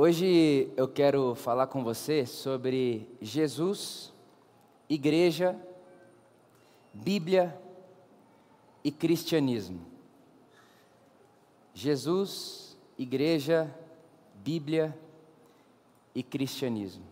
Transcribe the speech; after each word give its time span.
Hoje 0.00 0.70
eu 0.76 0.86
quero 0.86 1.34
falar 1.34 1.66
com 1.66 1.82
você 1.82 2.24
sobre 2.24 3.08
Jesus, 3.20 4.12
igreja, 4.88 5.56
Bíblia 6.94 7.60
e 8.84 8.92
cristianismo. 8.92 9.84
Jesus, 11.74 12.78
igreja, 12.96 13.74
Bíblia 14.36 14.96
e 16.14 16.22
cristianismo. 16.22 17.04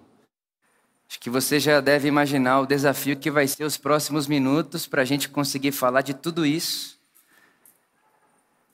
Acho 1.09 1.18
que 1.18 1.29
você 1.29 1.59
já 1.59 1.80
deve 1.80 2.07
imaginar 2.07 2.61
o 2.61 2.66
desafio 2.66 3.18
que 3.18 3.32
vai 3.32 3.48
ser 3.48 3.64
os 3.64 3.77
próximos 3.77 4.29
minutos 4.29 4.87
para 4.87 5.03
a 5.03 5.05
gente 5.05 5.29
conseguir 5.29 5.73
falar 5.73 6.03
de 6.03 6.14
tudo 6.14 6.46
isso 6.46 7.00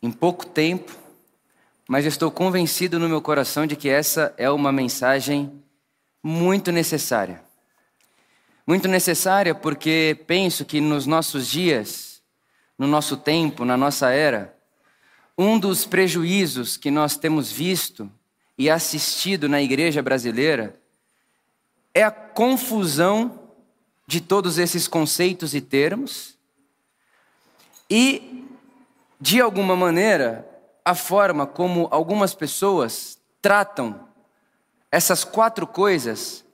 em 0.02 0.12
pouco 0.12 0.44
tempo 0.44 1.01
mas 1.88 2.06
estou 2.06 2.30
convencido 2.30 2.98
no 2.98 3.08
meu 3.08 3.20
coração 3.20 3.66
de 3.66 3.76
que 3.76 3.88
essa 3.88 4.32
é 4.36 4.50
uma 4.50 4.70
mensagem 4.70 5.62
muito 6.22 6.70
necessária. 6.70 7.42
Muito 8.66 8.86
necessária 8.86 9.54
porque 9.54 10.18
penso 10.26 10.64
que 10.64 10.80
nos 10.80 11.06
nossos 11.06 11.48
dias, 11.48 12.22
no 12.78 12.86
nosso 12.86 13.16
tempo, 13.16 13.64
na 13.64 13.76
nossa 13.76 14.10
era, 14.10 14.56
um 15.36 15.58
dos 15.58 15.84
prejuízos 15.84 16.76
que 16.76 16.90
nós 16.90 17.16
temos 17.16 17.50
visto 17.50 18.10
e 18.56 18.70
assistido 18.70 19.48
na 19.48 19.60
igreja 19.60 20.02
brasileira 20.02 20.78
é 21.94 22.02
a 22.02 22.10
confusão 22.10 23.40
de 24.06 24.20
todos 24.20 24.58
esses 24.58 24.86
conceitos 24.86 25.54
e 25.54 25.60
termos 25.60 26.36
e, 27.90 28.46
de 29.20 29.40
alguma 29.40 29.74
maneira, 29.74 30.48
a 30.84 30.94
forma 30.94 31.46
como 31.46 31.88
algumas 31.90 32.34
pessoas 32.34 33.18
tratam 33.40 34.08
essas 34.90 35.24
quatro 35.24 35.66
coisas 35.66 36.44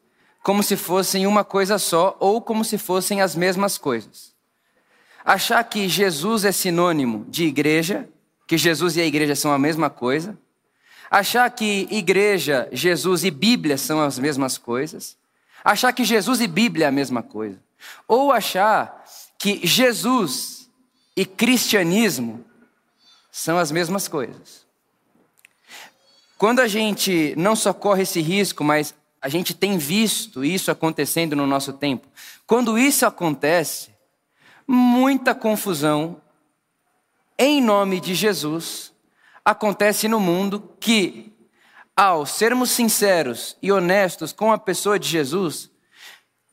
como 0.42 0.62
se 0.62 0.76
fossem 0.76 1.26
uma 1.26 1.44
coisa 1.44 1.78
só 1.78 2.16
ou 2.20 2.40
como 2.40 2.64
se 2.64 2.78
fossem 2.78 3.20
as 3.20 3.34
mesmas 3.34 3.76
coisas. 3.76 4.32
Achar 5.24 5.62
que 5.64 5.88
Jesus 5.88 6.44
é 6.44 6.52
sinônimo 6.52 7.26
de 7.28 7.44
igreja, 7.44 8.08
que 8.46 8.56
Jesus 8.56 8.96
e 8.96 9.00
a 9.00 9.04
igreja 9.04 9.36
são 9.36 9.52
a 9.52 9.58
mesma 9.58 9.90
coisa. 9.90 10.38
Achar 11.10 11.50
que 11.50 11.86
igreja, 11.90 12.68
Jesus 12.72 13.24
e 13.24 13.30
Bíblia 13.30 13.76
são 13.76 14.00
as 14.00 14.18
mesmas 14.18 14.56
coisas. 14.56 15.18
Achar 15.62 15.92
que 15.92 16.04
Jesus 16.04 16.40
e 16.40 16.46
Bíblia 16.46 16.86
é 16.86 16.88
a 16.88 16.92
mesma 16.92 17.22
coisa. 17.22 17.58
Ou 18.06 18.32
achar 18.32 19.04
que 19.36 19.66
Jesus 19.66 20.70
e 21.14 21.26
cristianismo 21.26 22.44
são 23.38 23.56
as 23.56 23.70
mesmas 23.70 24.08
coisas. 24.08 24.66
Quando 26.36 26.58
a 26.58 26.66
gente 26.66 27.34
não 27.36 27.54
só 27.54 27.72
corre 27.72 28.02
esse 28.02 28.20
risco, 28.20 28.64
mas 28.64 28.92
a 29.22 29.28
gente 29.28 29.54
tem 29.54 29.78
visto 29.78 30.44
isso 30.44 30.72
acontecendo 30.72 31.36
no 31.36 31.46
nosso 31.46 31.72
tempo. 31.72 32.08
Quando 32.48 32.76
isso 32.76 33.06
acontece, 33.06 33.90
muita 34.66 35.36
confusão 35.36 36.20
em 37.38 37.62
nome 37.62 38.00
de 38.00 38.12
Jesus 38.12 38.92
acontece 39.44 40.08
no 40.08 40.18
mundo 40.18 40.74
que, 40.80 41.32
ao 41.96 42.26
sermos 42.26 42.72
sinceros 42.72 43.56
e 43.62 43.70
honestos 43.70 44.32
com 44.32 44.52
a 44.52 44.58
pessoa 44.58 44.98
de 44.98 45.08
Jesus, 45.08 45.70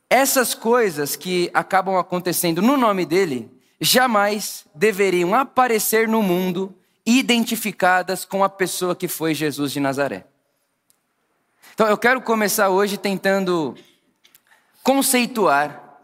essas 0.08 0.54
coisas 0.54 1.16
que 1.16 1.50
acabam 1.52 1.98
acontecendo 1.98 2.62
no 2.62 2.78
nome 2.78 3.08
dele 3.08 3.55
jamais 3.80 4.66
deveriam 4.74 5.34
aparecer 5.34 6.08
no 6.08 6.22
mundo 6.22 6.74
identificadas 7.06 8.26
com 8.26 8.44
a 8.44 8.50
pessoa 8.50 8.96
que 8.96 9.08
foi 9.08 9.34
Jesus 9.34 9.72
de 9.72 9.80
Nazaré. 9.80 10.26
Então 11.74 11.88
eu 11.88 11.98
quero 11.98 12.22
começar 12.22 12.70
hoje 12.70 12.98
tentando 12.98 13.76
conceituar 14.82 16.00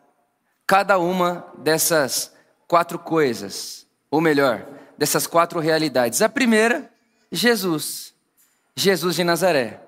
cada 0.68 1.00
uma 1.00 1.46
dessas 1.58 2.34
quatro 2.68 3.00
coisas, 3.00 3.86
ou 4.10 4.22
melhor, 4.22 4.66
dessas 4.98 5.26
quatro 5.26 5.60
realidades. 5.60 6.22
A 6.22 6.30
primeira, 6.30 6.92
Jesus, 7.32 8.14
Jesus 8.76 9.16
de 9.16 9.24
Nazaré. 9.24 9.82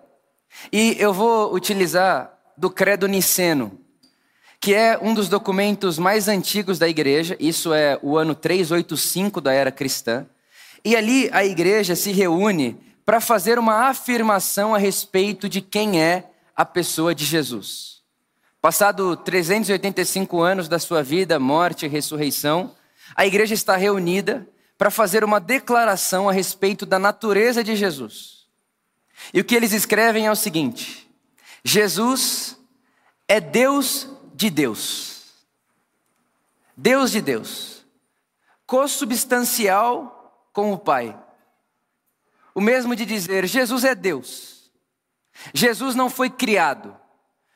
E 0.72 0.96
eu 1.00 1.14
vou 1.14 1.54
utilizar 1.54 2.38
do 2.58 2.70
Credo 2.70 3.08
Niceno, 3.08 3.80
que 4.64 4.74
é 4.74 4.98
um 5.02 5.14
dos 5.14 5.28
documentos 5.28 6.00
mais 6.00 6.30
antigos 6.30 6.80
da 6.80 6.88
igreja, 6.88 7.36
isso 7.38 7.74
é 7.74 8.00
o 8.02 8.18
ano 8.18 8.34
385 8.34 9.42
da 9.42 9.52
era 9.52 9.70
cristã. 9.74 10.26
E 10.86 10.96
ali 10.96 11.30
a 11.34 11.44
igreja 11.44 11.98
se 11.98 12.14
reúne 12.14 12.80
para 13.06 13.20
fazer 13.20 13.60
uma 13.60 13.90
afirmação 13.90 14.74
a 14.74 14.78
respeito 14.78 15.50
de 15.50 15.60
quem 15.60 16.02
é 16.02 16.30
a 16.56 16.64
pessoa 16.64 17.14
de 17.14 17.26
Jesus. 17.26 18.04
Passado 18.62 19.18
385 19.18 20.42
anos 20.42 20.70
da 20.70 20.80
sua 20.80 21.04
vida, 21.04 21.38
morte 21.38 21.86
e 21.86 21.90
ressurreição, 21.90 22.74
a 23.18 23.26
igreja 23.26 23.54
está 23.54 23.76
reunida 23.76 24.48
para 24.78 24.90
fazer 24.90 25.26
uma 25.26 25.42
declaração 25.42 26.30
a 26.30 26.32
respeito 26.32 26.86
da 26.86 26.98
natureza 26.98 27.62
de 27.66 27.76
Jesus. 27.76 28.46
E 29.34 29.42
o 29.42 29.44
que 29.44 29.56
eles 29.56 29.74
escrevem 29.74 30.26
é 30.26 30.32
o 30.32 30.38
seguinte: 30.38 31.06
Jesus 31.66 32.58
é 33.28 33.42
Deus 33.42 34.08
de 34.44 34.50
Deus. 34.50 35.32
Deus 36.76 37.12
de 37.12 37.22
Deus. 37.22 37.86
Consubstancial 38.66 40.50
com 40.52 40.74
o 40.74 40.78
Pai. 40.78 41.18
O 42.54 42.60
mesmo 42.60 42.94
de 42.94 43.06
dizer, 43.06 43.48
Jesus 43.48 43.86
é 43.86 43.96
Deus. 43.96 44.70
Jesus 45.54 45.96
não 45.96 46.10
foi 46.10 46.30
criado. 46.30 46.96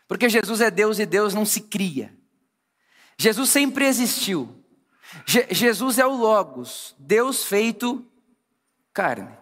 Porque 0.08 0.30
Jesus 0.30 0.62
é 0.62 0.72
Deus 0.72 0.98
e 0.98 1.06
Deus 1.06 1.34
não 1.34 1.46
se 1.46 1.60
cria. 1.60 2.16
Jesus 3.18 3.50
sempre 3.50 3.86
existiu. 3.86 4.64
Je 5.26 5.46
Jesus 5.52 6.00
é 6.00 6.06
o 6.06 6.16
Logos, 6.16 6.96
Deus 6.98 7.44
feito 7.44 8.06
carne. 8.94 9.38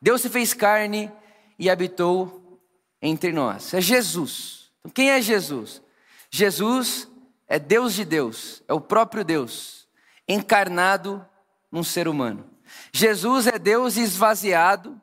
Deus 0.00 0.20
se 0.20 0.28
fez 0.28 0.52
carne 0.52 1.10
e 1.58 1.70
habitou 1.70 2.60
entre 3.00 3.32
nós. 3.32 3.72
É 3.72 3.80
Jesus. 3.80 4.70
Então, 4.80 4.90
quem 4.90 5.10
é 5.10 5.22
Jesus? 5.22 5.82
Jesus 6.30 7.08
é 7.48 7.58
Deus 7.58 7.94
de 7.94 8.04
Deus, 8.04 8.62
é 8.68 8.72
o 8.72 8.80
próprio 8.80 9.24
Deus, 9.24 9.88
encarnado 10.28 11.26
num 11.70 11.82
ser 11.82 12.06
humano. 12.06 12.48
Jesus 12.92 13.48
é 13.48 13.58
Deus 13.58 13.96
esvaziado 13.96 15.00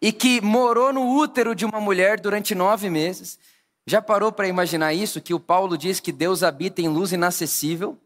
e 0.00 0.12
que 0.12 0.40
morou 0.40 0.92
no 0.92 1.16
útero 1.16 1.54
de 1.54 1.64
uma 1.64 1.80
mulher 1.80 2.20
durante 2.20 2.54
nove 2.54 2.88
meses. 2.88 3.38
Já 3.84 4.00
parou 4.00 4.30
para 4.30 4.46
imaginar 4.46 4.94
isso? 4.94 5.20
Que 5.20 5.34
o 5.34 5.40
Paulo 5.40 5.76
diz 5.76 5.98
que 5.98 6.12
Deus 6.12 6.42
habita 6.42 6.80
em 6.80 6.88
luz 6.88 7.12
inacessível? 7.12 7.98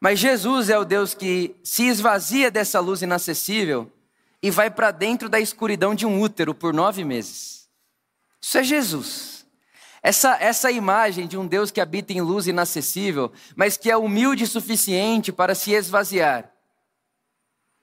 Mas 0.00 0.18
Jesus 0.18 0.68
é 0.68 0.78
o 0.78 0.84
Deus 0.84 1.14
que 1.14 1.56
se 1.64 1.86
esvazia 1.86 2.50
dessa 2.50 2.78
luz 2.78 3.02
inacessível 3.02 3.90
e 4.42 4.50
vai 4.50 4.70
para 4.70 4.90
dentro 4.90 5.28
da 5.28 5.40
escuridão 5.40 5.94
de 5.94 6.04
um 6.04 6.20
útero 6.20 6.54
por 6.54 6.74
nove 6.74 7.02
meses. 7.02 7.68
Isso 8.40 8.58
é 8.58 8.62
Jesus. 8.62 9.33
Essa, 10.06 10.36
essa 10.38 10.70
imagem 10.70 11.26
de 11.26 11.38
um 11.38 11.46
Deus 11.46 11.70
que 11.70 11.80
habita 11.80 12.12
em 12.12 12.20
luz 12.20 12.46
inacessível, 12.46 13.32
mas 13.56 13.78
que 13.78 13.90
é 13.90 13.96
humilde 13.96 14.44
o 14.44 14.46
suficiente 14.46 15.32
para 15.32 15.54
se 15.54 15.72
esvaziar 15.72 16.52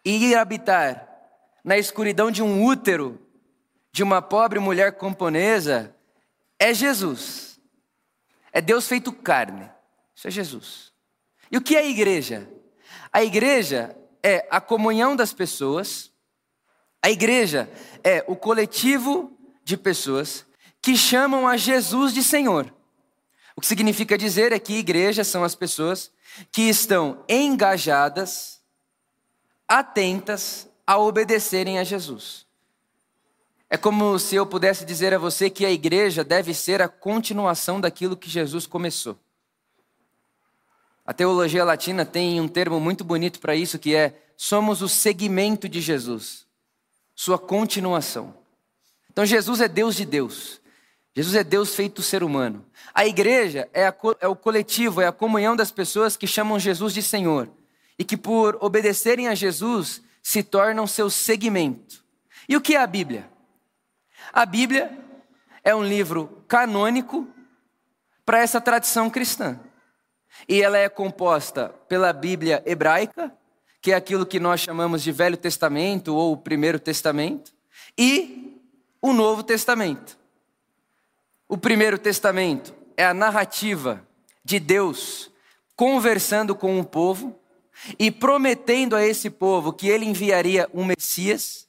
e 0.05 0.29
ir 0.29 0.35
habitar 0.35 1.09
na 1.63 1.79
escuridão 1.79 2.29
de 2.29 2.43
um 2.43 2.63
útero 2.63 3.19
de 3.91 4.03
uma 4.03 4.21
pobre 4.21 4.59
mulher 4.59 4.99
camponesa, 4.99 5.95
é 6.59 6.71
Jesus. 6.75 7.59
É 8.53 8.61
Deus 8.61 8.87
feito 8.87 9.11
carne. 9.11 9.67
Isso 10.15 10.27
é 10.27 10.31
Jesus. 10.31 10.93
E 11.51 11.57
o 11.57 11.61
que 11.61 11.75
é 11.75 11.79
a 11.79 11.89
igreja? 11.89 12.47
A 13.11 13.23
igreja 13.23 13.97
é 14.21 14.47
a 14.51 14.61
comunhão 14.61 15.15
das 15.15 15.33
pessoas, 15.33 16.11
a 17.01 17.09
igreja 17.09 17.67
é 18.03 18.23
o 18.27 18.35
coletivo 18.35 19.35
de 19.63 19.75
pessoas 19.75 20.45
que 20.81 20.97
chamam 20.97 21.47
a 21.47 21.55
Jesus 21.55 22.13
de 22.13 22.23
Senhor. 22.23 22.73
O 23.55 23.61
que 23.61 23.67
significa 23.67 24.17
dizer 24.17 24.51
é 24.51 24.59
que 24.59 24.73
igrejas 24.73 25.27
são 25.27 25.43
as 25.43 25.53
pessoas 25.53 26.11
que 26.51 26.63
estão 26.63 27.23
engajadas, 27.27 28.61
atentas 29.67 30.67
a 30.87 30.97
obedecerem 30.97 31.77
a 31.77 31.83
Jesus. 31.83 32.45
É 33.69 33.77
como 33.77 34.17
se 34.19 34.35
eu 34.35 34.45
pudesse 34.45 34.83
dizer 34.83 35.13
a 35.13 35.17
você 35.17 35.49
que 35.49 35.65
a 35.65 35.71
igreja 35.71 36.23
deve 36.23 36.53
ser 36.53 36.81
a 36.81 36.89
continuação 36.89 37.79
daquilo 37.79 38.17
que 38.17 38.29
Jesus 38.29 38.65
começou. 38.65 39.17
A 41.05 41.13
teologia 41.13 41.63
latina 41.63 42.05
tem 42.05 42.39
um 42.39 42.47
termo 42.47 42.79
muito 42.79 43.03
bonito 43.03 43.39
para 43.39 43.55
isso 43.55 43.79
que 43.79 43.95
é 43.95 44.21
somos 44.35 44.81
o 44.81 44.89
segmento 44.89 45.69
de 45.69 45.79
Jesus, 45.79 46.45
sua 47.15 47.37
continuação. 47.37 48.33
Então 49.09 49.25
Jesus 49.25 49.61
é 49.61 49.67
Deus 49.67 49.95
de 49.95 50.05
Deus. 50.05 50.60
Jesus 51.15 51.35
é 51.35 51.43
Deus 51.43 51.75
feito 51.75 52.01
ser 52.01 52.23
humano. 52.23 52.65
A 52.93 53.05
igreja 53.05 53.69
é, 53.73 53.85
a, 53.87 53.95
é, 54.19 54.27
o 54.27 54.35
coletivo, 54.35 55.01
é 55.01 55.07
a 55.07 55.11
comunhão 55.11 55.55
das 55.55 55.71
pessoas 55.71 56.15
que 56.15 56.25
chamam 56.25 56.59
Jesus 56.59 56.93
de 56.93 57.01
Senhor 57.01 57.49
e 57.99 58.03
que, 58.03 58.15
por 58.15 58.57
obedecerem 58.61 59.27
a 59.27 59.35
Jesus, 59.35 60.01
se 60.23 60.41
tornam 60.41 60.87
seu 60.87 61.09
segmento. 61.09 62.03
E 62.47 62.55
o 62.55 62.61
que 62.61 62.75
é 62.75 62.81
a 62.81 62.87
Bíblia? 62.87 63.29
A 64.31 64.45
Bíblia 64.45 64.97
é 65.63 65.75
um 65.75 65.83
livro 65.83 66.43
canônico 66.47 67.27
para 68.25 68.39
essa 68.39 68.61
tradição 68.61 69.09
cristã. 69.09 69.59
E 70.47 70.61
ela 70.61 70.77
é 70.77 70.87
composta 70.87 71.69
pela 71.89 72.13
Bíblia 72.13 72.63
hebraica, 72.65 73.33
que 73.81 73.91
é 73.91 73.95
aquilo 73.95 74.25
que 74.25 74.39
nós 74.39 74.61
chamamos 74.61 75.03
de 75.03 75.11
Velho 75.11 75.35
Testamento 75.35 76.15
ou 76.15 76.37
Primeiro 76.37 76.79
Testamento, 76.79 77.51
e 77.97 78.61
o 79.01 79.11
Novo 79.11 79.43
Testamento. 79.43 80.20
O 81.51 81.57
Primeiro 81.57 81.97
Testamento 81.97 82.73
é 82.95 83.05
a 83.05 83.13
narrativa 83.13 84.07
de 84.41 84.57
Deus 84.57 85.29
conversando 85.75 86.55
com 86.55 86.79
o 86.79 86.85
povo 86.85 87.37
e 87.99 88.09
prometendo 88.09 88.95
a 88.95 89.05
esse 89.05 89.29
povo 89.29 89.73
que 89.73 89.89
ele 89.89 90.05
enviaria 90.05 90.69
um 90.73 90.85
Messias. 90.85 91.67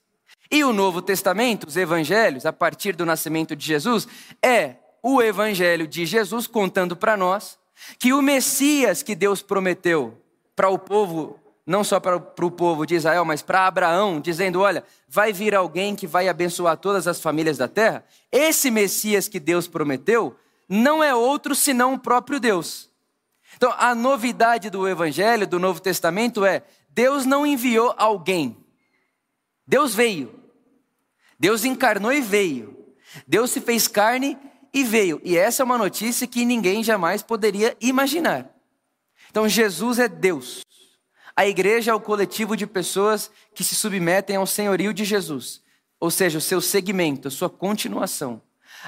E 0.48 0.62
o 0.62 0.72
Novo 0.72 1.02
Testamento, 1.02 1.66
os 1.66 1.76
evangelhos, 1.76 2.46
a 2.46 2.52
partir 2.52 2.94
do 2.94 3.04
nascimento 3.04 3.56
de 3.56 3.66
Jesus, 3.66 4.06
é 4.40 4.76
o 5.02 5.20
evangelho 5.20 5.88
de 5.88 6.06
Jesus 6.06 6.46
contando 6.46 6.94
para 6.94 7.16
nós 7.16 7.58
que 7.98 8.12
o 8.12 8.22
Messias 8.22 9.02
que 9.02 9.16
Deus 9.16 9.42
prometeu 9.42 10.16
para 10.54 10.68
o 10.68 10.78
povo, 10.78 11.40
não 11.66 11.84
só 11.84 12.00
para, 12.00 12.16
o 12.16 12.50
povo 12.50 12.84
de 12.84 12.96
Israel, 12.96 13.24
mas 13.24 13.40
para 13.40 13.66
Abraão, 13.66 14.20
dizendo: 14.20 14.60
Olha, 14.60 14.84
vai 15.08 15.32
vir 15.32 15.54
alguém 15.54 15.94
que 15.94 16.06
vai 16.06 16.28
abençoar 16.28 16.76
todas 16.76 17.06
as 17.06 17.20
famílias 17.20 17.56
da 17.56 17.68
terra. 17.68 18.04
Esse 18.30 18.70
Messias 18.70 19.28
que 19.28 19.38
Deus 19.38 19.68
prometeu 19.68 20.36
não 20.68 21.02
é 21.02 21.14
outro 21.14 21.54
senão 21.54 21.94
o 21.94 21.98
próprio 21.98 22.40
Deus. 22.40 22.90
Então, 23.56 23.72
a 23.78 23.94
novidade 23.94 24.70
do 24.70 24.88
Evangelho, 24.88 25.46
do 25.46 25.58
Novo 25.58 25.80
Testamento 25.80 26.44
é: 26.44 26.64
Deus 26.90 27.24
não 27.24 27.46
enviou 27.46 27.94
alguém, 27.96 28.56
Deus 29.66 29.94
veio. 29.94 30.40
Deus 31.38 31.64
encarnou 31.64 32.12
e 32.12 32.20
veio. 32.20 32.76
Deus 33.26 33.50
se 33.50 33.60
fez 33.60 33.88
carne 33.88 34.38
e 34.72 34.84
veio. 34.84 35.20
E 35.24 35.36
essa 35.36 35.62
é 35.62 35.64
uma 35.64 35.76
notícia 35.76 36.24
que 36.24 36.44
ninguém 36.44 36.84
jamais 36.84 37.20
poderia 37.20 37.76
imaginar. 37.80 38.48
Então, 39.28 39.48
Jesus 39.48 39.98
é 39.98 40.06
Deus. 40.08 40.62
A 41.36 41.46
igreja 41.46 41.90
é 41.90 41.94
o 41.94 42.00
coletivo 42.00 42.56
de 42.56 42.66
pessoas 42.66 43.30
que 43.54 43.64
se 43.64 43.74
submetem 43.74 44.36
ao 44.36 44.46
senhorio 44.46 44.92
de 44.92 45.04
Jesus, 45.04 45.62
ou 45.98 46.10
seja, 46.10 46.38
o 46.38 46.42
seu 46.42 46.60
segmento, 46.60 47.28
a 47.28 47.30
sua 47.30 47.48
continuação. 47.48 48.42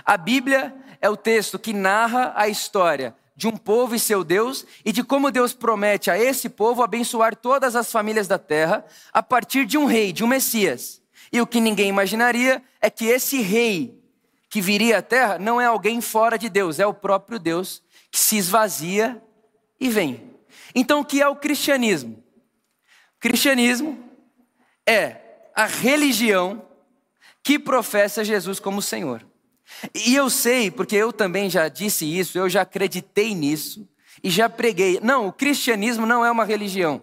A 0.04 0.16
Bíblia 0.16 0.74
é 1.00 1.08
o 1.08 1.16
texto 1.16 1.58
que 1.58 1.72
narra 1.72 2.32
a 2.36 2.48
história 2.48 3.14
de 3.36 3.48
um 3.48 3.56
povo 3.56 3.94
e 3.94 3.98
seu 3.98 4.22
Deus 4.22 4.64
e 4.84 4.92
de 4.92 5.02
como 5.02 5.30
Deus 5.30 5.52
promete 5.52 6.10
a 6.10 6.18
esse 6.18 6.48
povo 6.48 6.82
abençoar 6.82 7.34
todas 7.34 7.74
as 7.74 7.90
famílias 7.90 8.28
da 8.28 8.38
terra 8.38 8.84
a 9.12 9.22
partir 9.22 9.66
de 9.66 9.76
um 9.76 9.86
rei, 9.86 10.12
de 10.12 10.22
um 10.22 10.26
Messias. 10.26 11.02
E 11.32 11.40
o 11.40 11.46
que 11.46 11.60
ninguém 11.60 11.88
imaginaria 11.88 12.62
é 12.80 12.88
que 12.88 13.06
esse 13.06 13.40
rei 13.40 14.00
que 14.48 14.60
viria 14.60 14.98
à 14.98 15.02
terra 15.02 15.38
não 15.38 15.60
é 15.60 15.66
alguém 15.66 16.00
fora 16.00 16.38
de 16.38 16.48
Deus, 16.48 16.78
é 16.78 16.86
o 16.86 16.94
próprio 16.94 17.38
Deus 17.38 17.82
que 18.10 18.18
se 18.18 18.36
esvazia 18.36 19.20
e 19.80 19.88
vem. 19.88 20.30
Então, 20.74 21.00
o 21.00 21.04
que 21.04 21.20
é 21.20 21.28
o 21.28 21.36
cristianismo? 21.36 22.23
Cristianismo 23.24 23.98
é 24.86 25.16
a 25.54 25.64
religião 25.64 26.62
que 27.42 27.58
professa 27.58 28.22
Jesus 28.22 28.60
como 28.60 28.82
Senhor. 28.82 29.26
E 29.94 30.14
eu 30.14 30.28
sei, 30.28 30.70
porque 30.70 30.94
eu 30.94 31.10
também 31.10 31.48
já 31.48 31.68
disse 31.68 32.04
isso, 32.04 32.36
eu 32.36 32.50
já 32.50 32.60
acreditei 32.60 33.34
nisso 33.34 33.88
e 34.22 34.28
já 34.28 34.46
preguei. 34.50 35.00
Não, 35.02 35.26
o 35.26 35.32
cristianismo 35.32 36.04
não 36.04 36.22
é 36.22 36.30
uma 36.30 36.44
religião. 36.44 37.02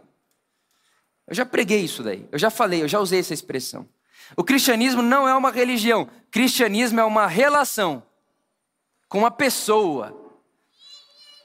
Eu 1.26 1.34
já 1.34 1.44
preguei 1.44 1.80
isso 1.80 2.04
daí, 2.04 2.30
eu 2.32 2.38
já 2.38 2.52
falei, 2.52 2.84
eu 2.84 2.88
já 2.88 3.00
usei 3.00 3.20
essa 3.20 3.34
expressão. 3.34 3.90
O 4.38 4.44
cristianismo 4.44 5.02
não 5.02 5.28
é 5.28 5.36
uma 5.36 5.50
religião, 5.50 6.08
cristianismo 6.30 7.00
é 7.00 7.04
uma 7.04 7.26
relação 7.26 8.04
com 9.10 9.18
uma 9.18 9.32
pessoa. 9.32 10.16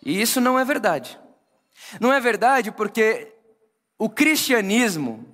E 0.04 0.20
isso 0.20 0.38
não 0.38 0.58
é 0.58 0.66
verdade. 0.66 1.18
Não 1.98 2.12
é 2.12 2.20
verdade 2.20 2.70
porque 2.70 3.35
o 3.98 4.08
cristianismo, 4.08 5.24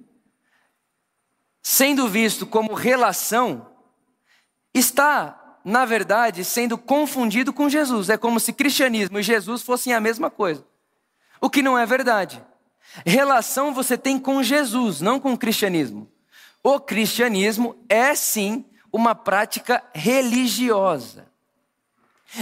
sendo 1.63 2.09
visto 2.09 2.47
como 2.47 2.75
relação, 2.75 3.67
está 4.75 5.39
na 5.65 5.85
verdade, 5.85 6.45
sendo 6.45 6.77
confundido 6.77 7.53
com 7.53 7.69
Jesus. 7.69 8.09
É 8.09 8.17
como 8.17 8.41
se 8.41 8.53
cristianismo 8.53 9.19
e 9.19 9.23
Jesus 9.23 9.63
fossem 9.63 9.93
a 9.93 10.01
mesma 10.01 10.31
coisa. 10.31 10.65
O 11.41 11.49
que 11.49 11.63
não 11.63 11.79
é 11.79 11.87
verdade. 11.87 12.45
Relação 13.07 13.73
você 13.73 13.97
tem 13.97 14.19
com 14.19 14.43
Jesus, 14.43 15.01
não 15.01 15.19
com 15.19 15.33
o 15.33 15.39
cristianismo. 15.39 16.11
O 16.63 16.79
cristianismo 16.79 17.77
é 17.89 18.15
sim 18.15 18.65
uma 18.93 19.15
prática 19.15 19.83
religiosa. 19.95 21.32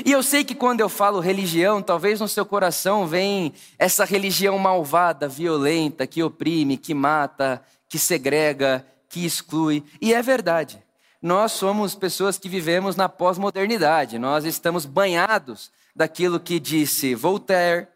E 0.04 0.12
eu 0.12 0.22
sei 0.22 0.44
que 0.44 0.54
quando 0.54 0.80
eu 0.80 0.88
falo 0.88 1.20
religião, 1.20 1.82
talvez 1.82 2.20
no 2.20 2.28
seu 2.28 2.46
coração 2.46 3.06
vem 3.06 3.52
essa 3.78 4.04
religião 4.04 4.58
malvada, 4.58 5.28
violenta, 5.28 6.06
que 6.06 6.22
oprime, 6.22 6.76
que 6.76 6.94
mata, 6.94 7.62
que 7.88 7.98
segrega, 7.98 8.86
que 9.08 9.26
exclui. 9.26 9.84
E 10.00 10.14
é 10.14 10.22
verdade 10.22 10.82
nós 11.22 11.52
somos 11.52 11.94
pessoas 11.94 12.38
que 12.38 12.48
vivemos 12.48 12.96
na 12.96 13.08
pós-modernidade. 13.08 14.18
Nós 14.18 14.44
estamos 14.44 14.86
banhados 14.86 15.70
daquilo 15.94 16.40
que 16.40 16.58
disse 16.58 17.14
Voltaire, 17.14 17.88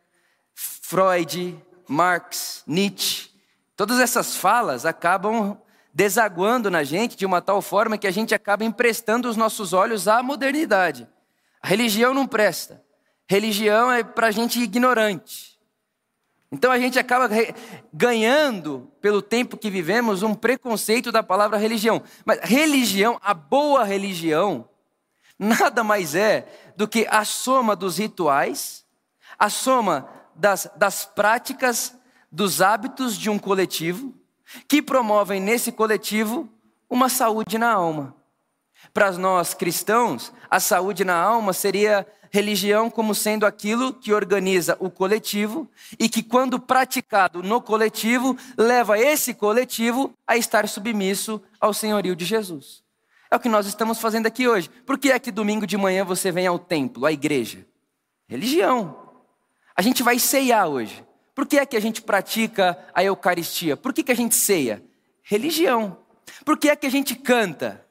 Freud, 0.55 1.57
Marx, 1.89 2.63
Nietzsche. 2.67 3.31
Todas 3.75 3.99
essas 3.99 4.37
falas 4.37 4.85
acabam 4.85 5.57
desaguando 5.93 6.71
na 6.71 6.85
gente 6.85 7.17
de 7.17 7.25
uma 7.25 7.41
tal 7.41 7.63
forma 7.63 7.97
que 7.97 8.07
a 8.07 8.11
gente 8.11 8.35
acaba 8.35 8.65
emprestando 8.65 9.29
os 9.29 9.37
nossos 9.37 9.73
olhos 9.73 10.07
à 10.07 10.23
modernidade. 10.23 11.09
A 11.65 11.67
religião 11.67 12.13
não 12.13 12.27
presta. 12.27 12.85
Religião 13.27 13.91
é 13.91 14.05
para 14.05 14.31
gente 14.31 14.61
ignorante. 14.61 15.59
Então 16.53 16.71
a 16.71 16.79
gente 16.79 16.99
acaba 16.99 17.27
ganhando, 17.91 18.93
pelo 19.01 19.23
tempo 19.23 19.57
que 19.57 19.71
vivemos, 19.71 20.23
um 20.23 20.35
preconceito 20.35 21.11
da 21.11 21.23
palavra 21.23 21.57
religião. 21.57 22.03
Mas 22.23 22.39
religião, 22.41 23.19
a 23.23 23.33
boa 23.33 23.83
religião, 23.83 24.69
nada 25.39 25.83
mais 25.83 26.15
é 26.15 26.47
do 26.77 26.87
que 26.87 27.07
a 27.09 27.25
soma 27.25 27.75
dos 27.75 27.97
rituais, 27.97 28.85
a 29.39 29.49
soma 29.49 30.07
das, 30.35 30.71
das 30.77 31.07
práticas, 31.07 31.97
dos 32.31 32.61
hábitos 32.61 33.17
de 33.17 33.31
um 33.31 33.39
coletivo, 33.39 34.13
que 34.69 34.83
promovem 34.83 35.41
nesse 35.41 35.73
coletivo 35.73 36.47
uma 36.91 37.09
saúde 37.09 37.57
na 37.57 37.73
alma. 37.73 38.15
Para 38.93 39.11
nós 39.13 39.55
cristãos, 39.55 40.33
a 40.51 40.61
saúde 40.61 41.05
na 41.05 41.17
alma 41.17 41.53
seria 41.53 42.07
religião 42.35 42.91
como 42.91 43.15
sendo 43.15 43.47
aquilo 43.47 43.93
que 43.93 44.13
organiza 44.13 44.77
o 44.81 44.91
coletivo 44.91 45.71
e 46.01 46.09
que, 46.09 46.21
quando 46.21 46.59
praticado 46.59 47.45
no 47.45 47.63
coletivo, 47.63 48.37
leva 48.59 48.99
esse 48.99 49.33
coletivo 49.35 50.13
a 50.27 50.37
estar 50.37 50.67
submisso 50.67 51.41
ao 51.61 51.73
senhorio 51.73 52.17
de 52.17 52.25
Jesus. 52.25 52.83
É 53.31 53.37
o 53.37 53.41
que 53.41 53.49
nós 53.49 53.67
estamos 53.67 54.01
fazendo 54.01 54.27
aqui 54.27 54.49
hoje. 54.49 54.69
Por 54.85 54.99
que 54.99 55.13
é 55.13 55.19
que 55.19 55.31
domingo 55.31 55.65
de 55.65 55.77
manhã 55.77 56.05
você 56.05 56.33
vem 56.33 56.47
ao 56.47 56.59
templo, 56.59 57.07
à 57.07 57.13
igreja? 57.13 57.65
Religião. 58.29 58.97
A 59.77 59.83
gente 59.83 60.03
vai 60.03 60.19
ceiar 60.19 60.67
hoje. 60.67 61.05
Por 61.37 61.47
que 61.47 61.59
é 61.59 61.67
que 61.67 61.77
a 61.77 61.81
gente 61.81 62.03
pratica 62.03 62.79
a 62.93 63.05
Eucaristia? 63.05 63.77
Por 63.77 63.93
que, 63.93 64.03
que 64.03 64.13
a 64.13 64.17
gente 64.17 64.35
ceia? 64.35 64.83
Religião. 65.23 65.99
Por 66.45 66.59
que 66.59 66.69
é 66.69 66.75
que 66.75 66.87
a 66.87 66.91
gente 66.91 67.15
canta 67.15 67.84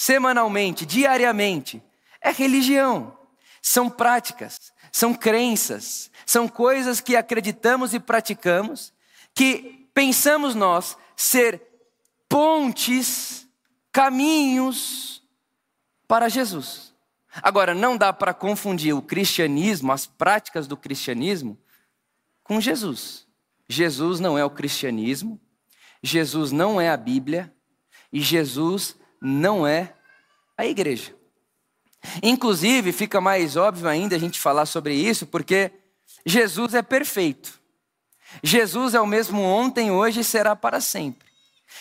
semanalmente, 0.00 0.86
diariamente? 0.86 1.82
É 2.22 2.30
religião. 2.30 3.18
São 3.60 3.90
práticas, 3.90 4.72
são 4.90 5.12
crenças, 5.12 6.10
são 6.24 6.48
coisas 6.48 7.02
que 7.02 7.14
acreditamos 7.14 7.92
e 7.92 8.00
praticamos, 8.00 8.94
que 9.34 9.86
pensamos 9.92 10.54
nós 10.54 10.96
ser 11.14 11.60
pontes, 12.26 13.46
caminhos 13.92 15.22
para 16.08 16.30
Jesus. 16.30 16.94
Agora, 17.42 17.74
não 17.74 17.94
dá 17.94 18.10
para 18.10 18.32
confundir 18.32 18.94
o 18.94 19.02
cristianismo, 19.02 19.92
as 19.92 20.06
práticas 20.06 20.66
do 20.66 20.78
cristianismo, 20.78 21.58
com 22.42 22.58
Jesus. 22.58 23.26
Jesus 23.68 24.18
não 24.18 24.38
é 24.38 24.44
o 24.46 24.50
cristianismo, 24.50 25.38
Jesus 26.02 26.52
não 26.52 26.80
é 26.80 26.88
a 26.88 26.96
Bíblia 26.96 27.54
e 28.10 28.22
Jesus 28.22 28.98
não 29.20 29.66
é 29.66 29.94
a 30.56 30.66
igreja. 30.66 31.14
Inclusive, 32.22 32.92
fica 32.92 33.20
mais 33.20 33.56
óbvio 33.56 33.88
ainda 33.88 34.16
a 34.16 34.18
gente 34.18 34.40
falar 34.40 34.66
sobre 34.66 34.94
isso, 34.94 35.26
porque 35.26 35.70
Jesus 36.24 36.74
é 36.74 36.82
perfeito. 36.82 37.60
Jesus 38.42 38.94
é 38.94 39.00
o 39.00 39.06
mesmo 39.06 39.42
ontem, 39.42 39.90
hoje 39.90 40.20
e 40.20 40.24
será 40.24 40.54
para 40.56 40.80
sempre. 40.80 41.28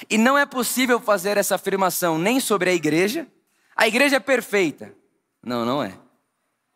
E 0.09 0.17
não 0.17 0.37
é 0.37 0.45
possível 0.45 0.99
fazer 0.99 1.37
essa 1.37 1.55
afirmação 1.55 2.17
nem 2.17 2.39
sobre 2.39 2.69
a 2.69 2.73
igreja. 2.73 3.27
A 3.75 3.87
igreja 3.87 4.17
é 4.17 4.19
perfeita. 4.19 4.93
Não, 5.43 5.65
não 5.65 5.81
é. 5.81 5.97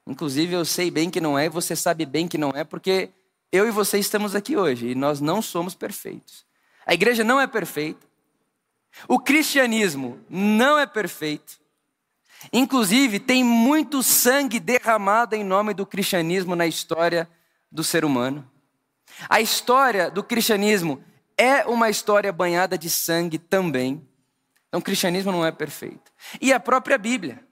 Inclusive, 0.05 0.53
eu 0.53 0.65
sei 0.65 0.91
bem 0.91 1.09
que 1.09 1.21
não 1.21 1.37
é, 1.37 1.45
e 1.45 1.49
você 1.49 1.75
sabe 1.75 2.05
bem 2.05 2.27
que 2.27 2.37
não 2.37 2.51
é, 2.51 2.63
porque 2.63 3.09
eu 3.51 3.67
e 3.67 3.71
você 3.71 3.97
estamos 3.99 4.35
aqui 4.35 4.57
hoje 4.57 4.87
e 4.87 4.95
nós 4.95 5.21
não 5.21 5.41
somos 5.41 5.75
perfeitos. 5.75 6.45
A 6.85 6.93
igreja 6.93 7.23
não 7.23 7.39
é 7.39 7.47
perfeita. 7.47 8.05
O 9.07 9.19
cristianismo 9.19 10.19
não 10.29 10.77
é 10.77 10.85
perfeito. 10.85 11.59
Inclusive, 12.51 13.19
tem 13.19 13.43
muito 13.43 14.03
sangue 14.03 14.59
derramado 14.59 15.35
em 15.35 15.43
nome 15.43 15.73
do 15.73 15.85
cristianismo 15.85 16.55
na 16.55 16.67
história 16.67 17.29
do 17.71 17.83
ser 17.83 18.03
humano. 18.03 18.49
A 19.29 19.39
história 19.39 20.09
do 20.11 20.23
cristianismo 20.23 21.03
é 21.37 21.65
uma 21.65 21.89
história 21.89 22.31
banhada 22.31 22.77
de 22.77 22.89
sangue 22.89 23.37
também. 23.37 24.05
Então, 24.67 24.79
o 24.79 24.83
cristianismo 24.83 25.31
não 25.31 25.45
é 25.45 25.51
perfeito. 25.51 26.11
E 26.41 26.51
a 26.51 26.59
própria 26.59 26.97
Bíblia. 26.97 27.43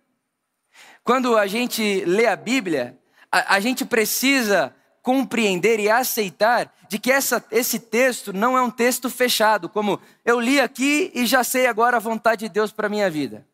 Quando 1.04 1.38
a 1.38 1.48
gente 1.48 2.04
lê 2.06 2.28
a 2.28 2.36
Bíblia, 2.36 2.98
a, 3.32 3.56
a 3.56 3.60
gente 3.60 3.86
precisa 3.86 4.76
compreender 5.02 5.80
e 5.80 5.90
aceitar 5.90 6.72
de 6.88 7.00
que 7.00 7.12
essa, 7.12 7.44
esse 7.52 7.80
texto 7.80 8.32
não 8.34 8.58
é 8.58 8.62
um 8.62 8.70
texto 8.70 9.10
fechado, 9.10 9.68
como 9.68 10.00
eu 10.24 10.40
li 10.40 10.60
aqui 10.60 11.12
e 11.16 11.26
já 11.26 11.44
sei 11.44 11.66
agora 11.66 11.98
a 11.98 12.00
vontade 12.00 12.48
de 12.48 12.50
Deus 12.50 12.72
para 12.72 12.90
minha 12.90 13.10
vida. 13.10 13.46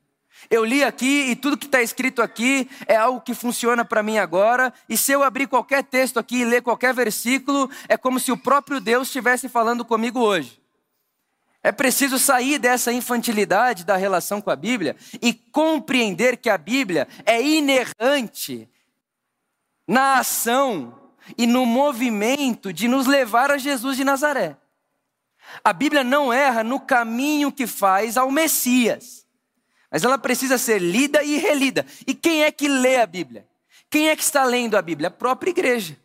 Eu 0.50 0.64
li 0.64 0.84
aqui 0.84 1.32
e 1.32 1.36
tudo 1.36 1.58
que 1.58 1.66
está 1.66 1.82
escrito 1.82 2.22
aqui 2.22 2.70
é 2.86 2.96
algo 2.96 3.22
que 3.22 3.34
funciona 3.34 3.84
para 3.84 4.04
mim 4.04 4.18
agora, 4.18 4.74
e 4.88 4.98
se 4.98 5.12
eu 5.12 5.24
abrir 5.24 5.48
qualquer 5.48 5.84
texto 5.84 6.20
aqui 6.20 6.38
e 6.38 6.46
ler 6.46 6.62
qualquer 6.62 6.94
versículo, 6.94 7.70
é 7.88 7.98
como 7.98 8.20
se 8.20 8.32
o 8.32 8.38
próprio 8.38 8.80
Deus 8.80 9.08
estivesse 9.08 9.50
falando 9.50 9.84
comigo 9.84 10.20
hoje. 10.20 10.62
É 11.64 11.72
preciso 11.72 12.20
sair 12.20 12.60
dessa 12.60 12.94
infantilidade 12.94 13.84
da 13.84 13.98
relação 13.98 14.40
com 14.40 14.50
a 14.50 14.56
Bíblia 14.56 14.96
e 15.22 15.34
compreender 15.34 16.38
que 16.38 16.50
a 16.50 16.58
Bíblia 16.58 17.08
é 17.26 17.42
inerrante 17.42 18.70
na 19.88 20.20
ação 20.20 21.07
e 21.38 21.48
no 21.48 21.66
movimento 21.66 22.72
de 22.72 22.88
nos 22.88 23.08
levar 23.08 23.50
a 23.52 23.58
Jesus 23.58 23.98
de 23.98 24.04
Nazaré. 24.04 24.58
A 25.64 25.74
Bíblia 25.74 26.04
não 26.04 26.32
erra 26.32 26.64
no 26.64 26.80
caminho 26.80 27.52
que 27.52 27.66
faz 27.66 28.18
ao 28.18 28.30
Messias, 28.30 29.26
mas 29.90 30.04
ela 30.04 30.18
precisa 30.18 30.58
ser 30.58 30.80
lida 30.80 31.24
e 31.24 31.38
relida. 31.38 31.86
E 32.06 32.14
quem 32.14 32.44
é 32.44 32.52
que 32.52 32.68
lê 32.68 32.98
a 32.98 33.06
Bíblia? 33.06 33.48
Quem 33.90 34.10
é 34.10 34.16
que 34.16 34.24
está 34.24 34.44
lendo 34.44 34.76
a 34.76 34.82
Bíblia? 34.82 35.08
A 35.08 35.12
própria 35.12 35.50
igreja. 35.50 35.98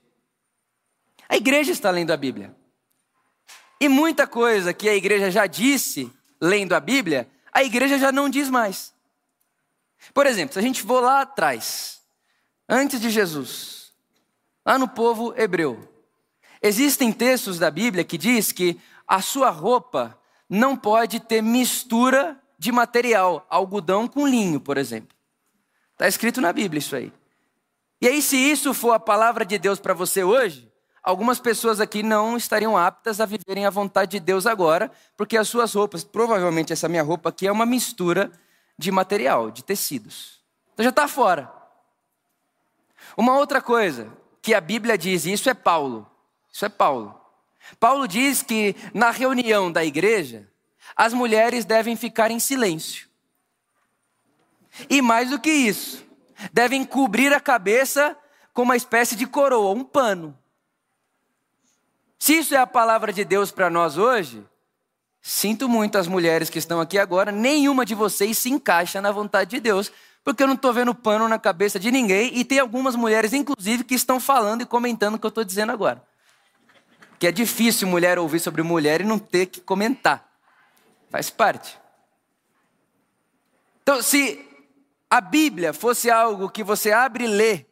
A 1.29 1.37
igreja 1.37 1.73
está 1.73 1.91
lendo 1.91 2.13
a 2.13 2.17
Bíblia. 2.17 2.55
E 3.81 3.89
muita 3.89 4.27
coisa 4.27 4.73
que 4.73 4.89
a 4.89 4.95
igreja 4.95 5.31
já 5.31 5.47
disse, 5.47 6.13
lendo 6.41 6.73
a 6.73 6.79
Bíblia, 6.79 7.29
a 7.53 7.65
igreja 7.65 7.99
já 7.99 8.13
não 8.13 8.29
diz 8.29 8.49
mais. 8.49 8.95
Por 10.15 10.27
exemplo, 10.27 10.53
se 10.53 10.59
a 10.59 10.63
gente 10.63 10.83
for 10.83 11.01
lá 11.01 11.23
atrás, 11.23 12.01
antes 12.69 13.01
de 13.01 13.11
Jesus, 13.11 13.82
lá 14.65 14.79
no 14.79 14.89
povo 14.89 15.35
hebreu, 15.37 15.89
existem 16.63 17.13
textos 17.13 17.59
da 17.59 17.71
Bíblia 17.71 18.05
que 18.05 18.19
diz 18.19 18.53
que 18.53 18.81
a 19.07 19.21
sua 19.21 19.51
roupa 19.51 20.19
não 20.49 20.77
pode 20.77 21.21
ter 21.21 21.43
mistura 21.43 22.39
de 22.59 22.71
material, 22.71 23.47
algodão 23.51 24.07
com 24.07 24.27
linho, 24.27 24.61
por 24.61 24.79
exemplo. 24.79 25.17
Está 25.93 26.07
escrito 26.07 26.41
na 26.41 26.53
Bíblia 26.53 26.79
isso 26.79 26.95
aí. 26.95 27.13
E 28.01 28.09
aí, 28.09 28.21
se 28.21 28.37
isso 28.37 28.75
for 28.75 28.93
a 28.93 29.01
palavra 29.01 29.45
de 29.45 29.59
Deus 29.59 29.79
para 29.79 29.95
você 29.95 30.25
hoje, 30.25 30.71
algumas 31.03 31.41
pessoas 31.41 31.81
aqui 31.81 32.03
não 32.03 32.37
estariam 32.37 32.77
aptas 32.77 33.21
a 33.21 33.27
viverem 33.27 33.67
a 33.67 33.71
vontade 33.71 34.13
de 34.13 34.21
Deus 34.21 34.47
agora, 34.47 34.91
porque 35.17 35.37
as 35.37 35.49
suas 35.49 35.75
roupas, 35.75 36.05
provavelmente 36.05 36.73
essa 36.73 36.89
minha 36.89 37.03
roupa 37.03 37.29
aqui 37.29 37.47
é 37.47 37.53
uma 37.53 37.67
mistura 37.67 38.31
de 38.79 38.91
material, 38.91 39.51
de 39.51 39.65
tecidos. 39.65 40.41
Então 40.73 40.85
já 40.85 40.91
está 40.91 41.07
fora. 41.07 41.53
Uma 43.17 43.37
outra 43.37 43.61
coisa 43.61 44.09
que 44.43 44.53
a 44.53 44.61
Bíblia 44.61 44.99
diz, 44.99 45.25
e 45.25 45.33
isso 45.33 45.49
é 45.49 45.55
Paulo, 45.55 46.07
isso 46.53 46.65
é 46.65 46.69
Paulo. 46.69 47.19
Paulo 47.79 48.09
diz 48.09 48.43
que 48.43 48.75
na 48.93 49.11
reunião 49.11 49.71
da 49.71 49.85
igreja, 49.85 50.49
as 50.97 51.13
mulheres 51.15 51.65
devem 51.65 51.97
ficar 51.97 52.31
em 52.31 52.41
silêncio. 52.41 53.09
E 54.91 55.01
mais 55.01 55.31
do 55.31 55.39
que 55.39 55.51
isso, 55.51 56.05
devem 56.53 56.85
cobrir 56.85 57.33
a 57.33 57.41
cabeça 57.41 58.17
com 58.53 58.63
uma 58.63 58.77
espécie 58.77 59.15
de 59.15 59.27
coroa, 59.27 59.71
um 59.71 59.85
pano. 59.85 60.37
Se 62.19 62.39
isso 62.39 62.55
é 62.55 62.59
a 62.59 62.67
palavra 62.67 63.13
de 63.13 63.25
Deus 63.25 63.51
para 63.51 63.71
nós 63.71 63.97
hoje, 63.97 64.45
sinto 65.21 65.69
muito 65.69 65.97
as 65.99 66.07
mulheres 66.07 66.51
que 66.51 66.59
estão 66.59 66.81
aqui 66.81 66.99
agora, 66.99 67.31
nenhuma 67.31 67.87
de 67.87 67.95
vocês 67.95 68.39
se 68.39 68.51
encaixa 68.51 69.01
na 69.01 69.13
vontade 69.13 69.51
de 69.51 69.61
Deus, 69.61 69.93
porque 70.25 70.43
eu 70.43 70.47
não 70.47 70.55
estou 70.55 70.73
vendo 70.73 70.95
pano 70.95 71.29
na 71.29 71.39
cabeça 71.39 71.79
de 71.79 71.91
ninguém, 71.91 72.37
e 72.37 72.45
tem 72.45 72.59
algumas 72.59 72.95
mulheres, 72.97 73.33
inclusive, 73.33 73.85
que 73.85 73.95
estão 73.95 74.21
falando 74.21 74.63
e 74.63 74.67
comentando 74.67 75.15
o 75.15 75.19
que 75.19 75.27
eu 75.27 75.29
estou 75.31 75.45
dizendo 75.45 75.73
agora. 75.73 76.03
Que 77.19 77.27
é 77.27 77.33
difícil 77.33 77.89
mulher 77.89 78.19
ouvir 78.19 78.41
sobre 78.41 78.63
mulher 78.63 79.01
e 79.01 79.05
não 79.05 79.19
ter 79.19 79.47
que 79.47 79.61
comentar. 79.61 80.29
Faz 81.11 81.31
parte. 81.31 81.79
Então, 83.83 84.01
se 84.03 84.49
a 85.11 85.21
Bíblia 85.21 85.73
fosse 85.73 86.11
algo 86.11 86.49
que 86.49 86.65
você 86.65 86.93
abre 86.93 87.25
e 87.25 87.29
lê 87.29 87.67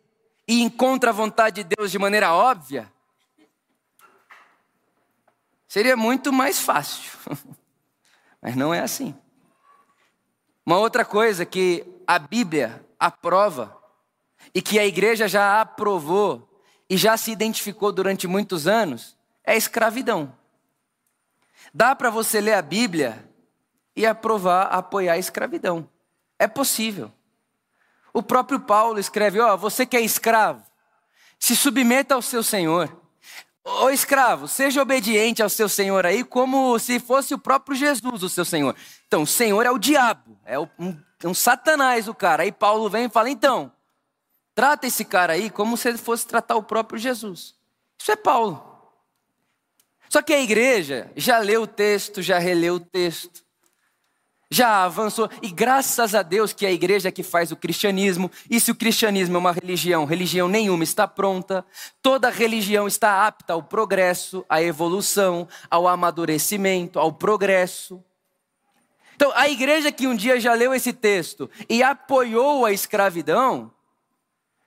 e 0.47 0.61
encontra 0.61 1.11
a 1.11 1.13
vontade 1.13 1.63
de 1.63 1.75
Deus 1.77 1.91
de 1.91 1.99
maneira 1.99 2.33
óbvia, 2.33 2.91
Seria 5.71 5.97
muito 5.97 6.33
mais 6.33 6.59
fácil. 6.59 7.13
Mas 8.43 8.57
não 8.57 8.75
é 8.75 8.81
assim. 8.81 9.15
Uma 10.67 10.79
outra 10.79 11.05
coisa 11.05 11.47
que 11.47 11.87
a 12.11 12.19
Bíblia 12.19 12.85
aprova 12.99 13.81
e 14.53 14.61
que 14.61 14.81
a 14.81 14.85
igreja 14.85 15.29
já 15.29 15.61
aprovou 15.61 16.61
e 16.89 16.97
já 16.97 17.17
se 17.17 17.31
identificou 17.31 17.93
durante 17.93 18.27
muitos 18.27 18.67
anos 18.67 19.17
é 19.45 19.57
escravidão. 19.57 20.35
Dá 21.73 21.95
para 21.95 22.11
você 22.11 22.41
ler 22.41 22.55
a 22.55 22.63
Bíblia 22.63 23.25
e 23.95 24.05
aprovar, 24.05 24.63
apoiar 24.63 25.13
a 25.13 25.19
escravidão. 25.19 25.89
É 26.37 26.49
possível. 26.49 27.13
O 28.13 28.25
próprio 28.25 28.59
Paulo 28.59 28.99
escreve: 28.99 29.39
Ó, 29.39 29.55
oh, 29.55 29.57
você 29.57 29.87
que 29.87 29.97
é 29.97 30.01
escravo, 30.01 30.65
se 31.39 31.55
submeta 31.55 32.17
ao 32.17 32.23
seu 32.23 32.43
Senhor. 32.43 32.93
Ô 33.63 33.89
escravo, 33.89 34.49
seja 34.49 34.83
obediente 34.83 35.45
ao 35.45 35.49
seu 35.49 35.69
senhor 35.69 36.05
aí, 36.05 36.25
como 36.25 36.77
se 36.81 36.99
fosse 36.99 37.35
o 37.35 37.39
próprio 37.39 37.77
Jesus, 37.77 38.25
o 38.25 38.29
seu 38.29 38.45
senhor. 38.45 38.75
Então, 39.07 39.23
o 39.23 39.27
senhor 39.27 39.65
é 39.65 39.71
o 39.71 39.79
diabo, 39.79 40.41
é 40.45 40.59
um, 40.59 40.97
um 41.29 41.35
satanás 41.35 42.09
o 42.09 42.15
cara. 42.15 42.43
Aí 42.43 42.53
Paulo 42.53 42.89
vem 42.89 43.07
e 43.07 43.11
fala: 43.11 43.31
então, 43.31 43.73
trata 44.55 44.87
esse 44.87 45.05
cara 45.05 45.35
aí 45.35 45.51
como 45.51 45.77
se 45.77 45.89
ele 45.89 45.99
fosse 45.99 46.27
tratar 46.27 46.57
o 46.57 46.63
próprio 46.63 46.99
Jesus. 46.99 47.55
Isso 47.99 48.13
é 48.13 48.17
Paulo. 48.17 48.67
Só 50.09 50.23
que 50.23 50.33
a 50.33 50.41
igreja 50.41 51.11
já 51.15 51.39
leu 51.39 51.63
o 51.63 51.67
texto, 51.67 52.21
já 52.21 52.39
releu 52.39 52.77
o 52.77 52.81
texto 52.81 53.45
já 54.51 54.85
avançou. 54.85 55.31
E 55.41 55.49
graças 55.49 56.15
a 56.15 56.23
Deus 56.23 56.53
que 56.53 56.67
é 56.67 56.71
a 56.71 56.73
igreja 56.73 57.13
que 57.13 57.23
faz 57.23 57.53
o 57.53 57.57
cristianismo. 57.57 58.31
E 58.51 58.59
se 58.59 58.71
o 58.71 58.75
cristianismo 58.75 59.37
é 59.37 59.39
uma 59.39 59.53
religião, 59.53 60.05
religião 60.05 60.49
nenhuma 60.49 60.83
está 60.83 61.07
pronta. 61.07 61.65
Toda 62.03 62.29
religião 62.29 62.89
está 62.89 63.27
apta 63.27 63.53
ao 63.53 63.63
progresso, 63.63 64.45
à 64.49 64.61
evolução, 64.61 65.47
ao 65.71 65.87
amadurecimento, 65.87 66.99
ao 66.99 67.13
progresso. 67.13 68.03
Então, 69.21 69.33
a 69.35 69.51
igreja 69.51 69.93
que 69.93 70.07
um 70.07 70.17
dia 70.17 70.41
já 70.41 70.55
leu 70.55 70.73
esse 70.73 70.95
texto 70.95 71.51
e 71.69 71.83
apoiou 71.83 72.65
a 72.65 72.73
escravidão, 72.73 73.71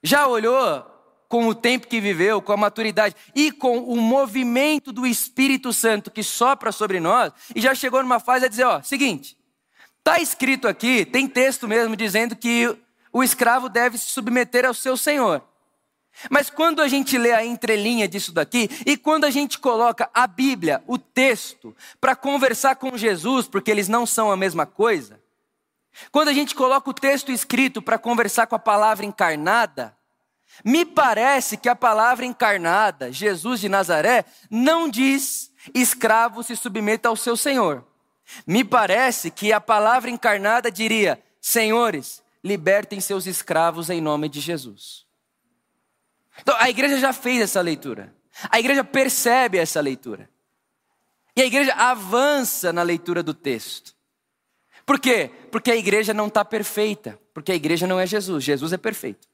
já 0.04 0.28
olhou 0.28 0.86
com 1.28 1.48
o 1.48 1.56
tempo 1.56 1.88
que 1.88 2.00
viveu, 2.00 2.40
com 2.40 2.52
a 2.52 2.58
maturidade 2.58 3.16
e 3.34 3.52
com 3.52 3.80
o 3.80 3.96
movimento 3.96 4.92
do 4.92 5.08
Espírito 5.08 5.74
Santo 5.74 6.12
que 6.12 6.22
sopra 6.22 6.72
sobre 6.72 7.00
nós, 7.00 7.34
e 7.56 7.60
já 7.60 7.74
chegou 7.74 8.04
numa 8.04 8.20
fase 8.20 8.46
a 8.46 8.48
dizer: 8.48 8.66
ó, 8.66 8.80
seguinte, 8.84 9.36
Está 9.98 10.20
escrito 10.20 10.68
aqui, 10.68 11.04
tem 11.04 11.28
texto 11.28 11.68
mesmo 11.68 11.96
dizendo 11.96 12.36
que 12.36 12.78
o 13.12 13.24
escravo 13.24 13.70
deve 13.70 13.98
se 13.98 14.08
submeter 14.08 14.66
ao 14.66 14.74
seu 14.76 14.96
senhor. 14.96 15.42
Mas 16.29 16.50
quando 16.50 16.82
a 16.82 16.88
gente 16.88 17.17
lê 17.17 17.32
a 17.32 17.43
entrelinha 17.43 18.08
disso 18.08 18.32
daqui, 18.32 18.70
e 18.86 18.96
quando 18.96 19.25
a 19.25 19.29
gente 19.29 19.60
coloca 19.60 20.10
a 20.13 20.27
Bíblia, 20.27 20.84
o 20.88 20.98
texto, 20.98 21.75
para 22.00 22.15
conversar 22.15 22.75
com 22.75 22.98
Jesus, 22.98 23.48
porque 23.48 23.72
eles 23.72 23.88
não 23.88 24.05
são 24.05 24.32
a 24.32 24.38
mesma 24.38 24.65
coisa, 24.65 25.20
quando 26.12 26.29
a 26.29 26.34
gente 26.34 26.55
coloca 26.55 26.89
o 26.89 26.93
texto 26.93 27.32
escrito 27.32 27.82
para 27.82 27.98
conversar 27.98 28.48
com 28.48 28.55
a 28.55 28.60
palavra 28.60 29.05
encarnada, 29.05 29.96
me 30.63 30.86
parece 30.86 31.58
que 31.58 31.70
a 31.70 31.75
palavra 31.75 32.25
encarnada, 32.25 33.12
Jesus 33.12 33.60
de 33.60 33.70
Nazaré, 33.70 34.25
não 34.50 34.88
diz 34.88 35.51
escravo 35.74 36.43
se 36.43 36.55
submeta 36.55 37.10
ao 37.10 37.15
seu 37.15 37.36
senhor. 37.36 37.86
Me 38.46 38.63
parece 38.63 39.32
que 39.32 39.51
a 39.51 39.60
palavra 39.60 40.10
encarnada 40.10 40.72
diria: 40.72 41.22
Senhores, 41.41 42.24
libertem 42.43 43.00
seus 43.00 43.25
escravos 43.25 43.89
em 43.89 44.01
nome 44.01 44.29
de 44.29 44.39
Jesus. 44.39 45.03
Então, 46.44 46.56
a 46.60 46.70
igreja 46.70 47.00
já 47.00 47.14
fez 47.14 47.42
essa 47.42 47.62
leitura. 47.62 48.14
A 48.50 48.60
igreja 48.60 48.84
percebe 48.84 49.58
essa 49.58 49.80
leitura. 49.80 50.30
E 51.36 51.42
a 51.42 51.46
igreja 51.46 51.74
avança 51.74 52.74
na 52.74 52.84
leitura 52.84 53.24
do 53.24 53.34
texto. 53.34 53.96
Por 54.86 55.00
quê? 55.00 55.32
Porque 55.50 55.72
a 55.72 55.76
igreja 55.76 56.14
não 56.14 56.28
está 56.28 56.44
perfeita. 56.44 57.18
Porque 57.34 57.54
a 57.54 57.56
igreja 57.56 57.88
não 57.88 57.98
é 57.98 58.06
Jesus. 58.06 58.44
Jesus 58.44 58.74
é 58.74 58.78
perfeito. 58.78 59.28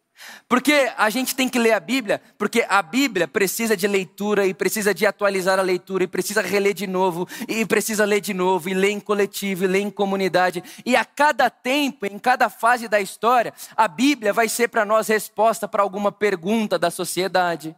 Porque 0.48 0.92
a 0.98 1.10
gente 1.10 1.36
tem 1.36 1.48
que 1.48 1.60
ler 1.60 1.74
a 1.74 1.80
Bíblia, 1.80 2.22
porque 2.38 2.66
a 2.68 2.82
Bíblia 2.82 3.28
precisa 3.28 3.78
de 3.78 3.88
leitura 3.88 4.46
e 4.46 4.54
precisa 4.54 4.94
de 4.94 5.06
atualizar 5.06 5.60
a 5.60 5.62
leitura 5.62 6.04
e 6.04 6.08
precisa 6.08 6.42
reler 6.42 6.74
de 6.74 6.88
novo 6.88 7.28
e 7.48 7.66
precisa 7.66 8.06
ler 8.06 8.20
de 8.20 8.34
novo 8.34 8.70
e 8.70 8.74
ler 8.74 8.92
em 8.92 9.00
coletivo 9.00 9.64
e 9.64 9.68
ler 9.68 9.80
em 9.80 9.92
comunidade. 9.92 10.64
E 10.86 10.96
a 10.96 11.06
cada 11.06 11.50
tempo, 11.50 12.06
em 12.06 12.18
cada 12.18 12.50
fase 12.50 12.88
da 12.88 13.00
história, 13.00 13.54
a 13.76 13.88
Bíblia 13.88 14.34
vai 14.34 14.50
ser 14.50 14.68
para 14.68 14.86
nós 14.86 15.08
resposta 15.08 15.68
para 15.68 15.84
alguma 15.84 16.12
pergunta 16.12 16.78
da 16.78 16.90
sociedade. 16.90 17.76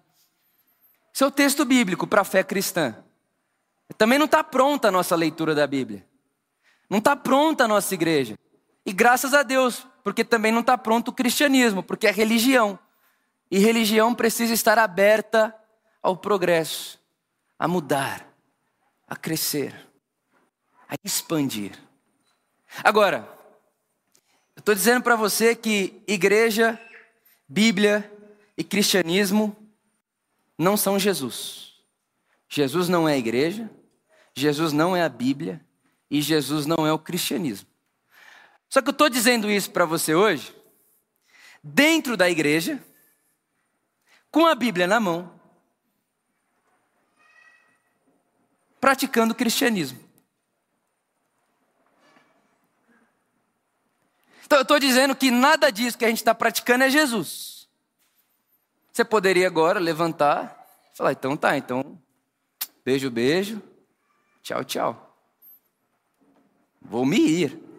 Seu 1.14 1.28
é 1.28 1.32
texto 1.32 1.66
bíblico 1.66 2.08
para 2.08 2.22
a 2.22 2.26
fé 2.26 2.44
cristã. 2.44 2.96
Também 3.98 4.18
não 4.18 4.26
está 4.26 4.44
pronta 4.44 4.88
a 4.88 4.92
nossa 4.92 5.16
leitura 5.16 5.54
da 5.54 5.68
Bíblia. 5.68 6.06
Não 6.90 7.00
está 7.00 7.16
pronta 7.16 7.66
a 7.66 7.68
nossa 7.68 7.94
igreja. 7.94 8.38
E 8.86 8.92
graças 8.92 9.34
a 9.34 9.44
Deus, 9.44 9.86
porque 10.04 10.24
também 10.24 10.52
não 10.52 10.62
está 10.62 10.78
pronto 10.78 11.10
o 11.10 11.14
cristianismo, 11.14 11.84
porque 11.84 12.08
é 12.08 12.12
religião. 12.12 12.78
E 13.50 13.60
religião 13.60 14.16
precisa 14.16 14.54
estar 14.54 14.80
aberta 14.80 15.56
ao 16.02 16.18
progresso, 16.18 17.00
a 17.60 17.68
mudar, 17.68 18.26
a 19.08 19.16
crescer, 19.16 19.76
a 20.88 20.96
expandir. 21.04 21.78
Agora, 22.84 23.28
eu 24.56 24.62
estou 24.62 24.74
dizendo 24.74 25.04
para 25.04 25.16
você 25.16 25.56
que 25.56 26.02
igreja, 26.08 26.80
Bíblia 27.48 28.10
e 28.58 28.64
cristianismo 28.64 29.56
não 30.58 30.78
são 30.78 30.98
Jesus. 30.98 31.74
Jesus 32.48 32.88
não 32.88 33.08
é 33.08 33.14
a 33.14 33.18
igreja, 33.18 33.70
Jesus 34.36 34.72
não 34.72 34.96
é 34.96 35.04
a 35.04 35.10
Bíblia 35.10 35.64
e 36.10 36.22
Jesus 36.22 36.66
não 36.66 36.86
é 36.86 36.94
o 36.94 37.00
cristianismo. 37.00 37.71
Só 38.72 38.82
que 38.82 38.88
eu 38.88 38.94
estou 38.94 39.10
dizendo 39.10 39.52
isso 39.52 39.70
para 39.70 39.84
você 39.84 40.16
hoje, 40.16 40.56
dentro 41.62 42.16
da 42.16 42.30
igreja, 42.30 42.82
com 44.32 44.46
a 44.46 44.56
Bíblia 44.56 44.88
na 44.88 44.98
mão, 44.98 45.38
praticando 48.80 49.34
o 49.34 49.36
cristianismo. 49.36 50.00
Então 54.46 54.60
eu 54.60 54.64
estou 54.64 54.80
dizendo 54.80 55.18
que 55.18 55.30
nada 55.30 55.70
disso 55.70 55.98
que 55.98 56.06
a 56.06 56.08
gente 56.08 56.20
está 56.20 56.34
praticando 56.34 56.86
é 56.86 56.90
Jesus. 56.90 57.68
Você 58.94 59.04
poderia 59.04 59.48
agora 59.48 59.82
levantar 59.82 60.66
e 60.94 60.98
falar, 60.98 61.12
então 61.12 61.36
tá, 61.36 61.58
então 61.58 62.02
beijo, 62.86 63.12
beijo, 63.12 63.62
tchau, 64.42 64.64
tchau. 64.64 65.18
Vou 66.82 67.06
me 67.06 67.20
ir. 67.20 67.71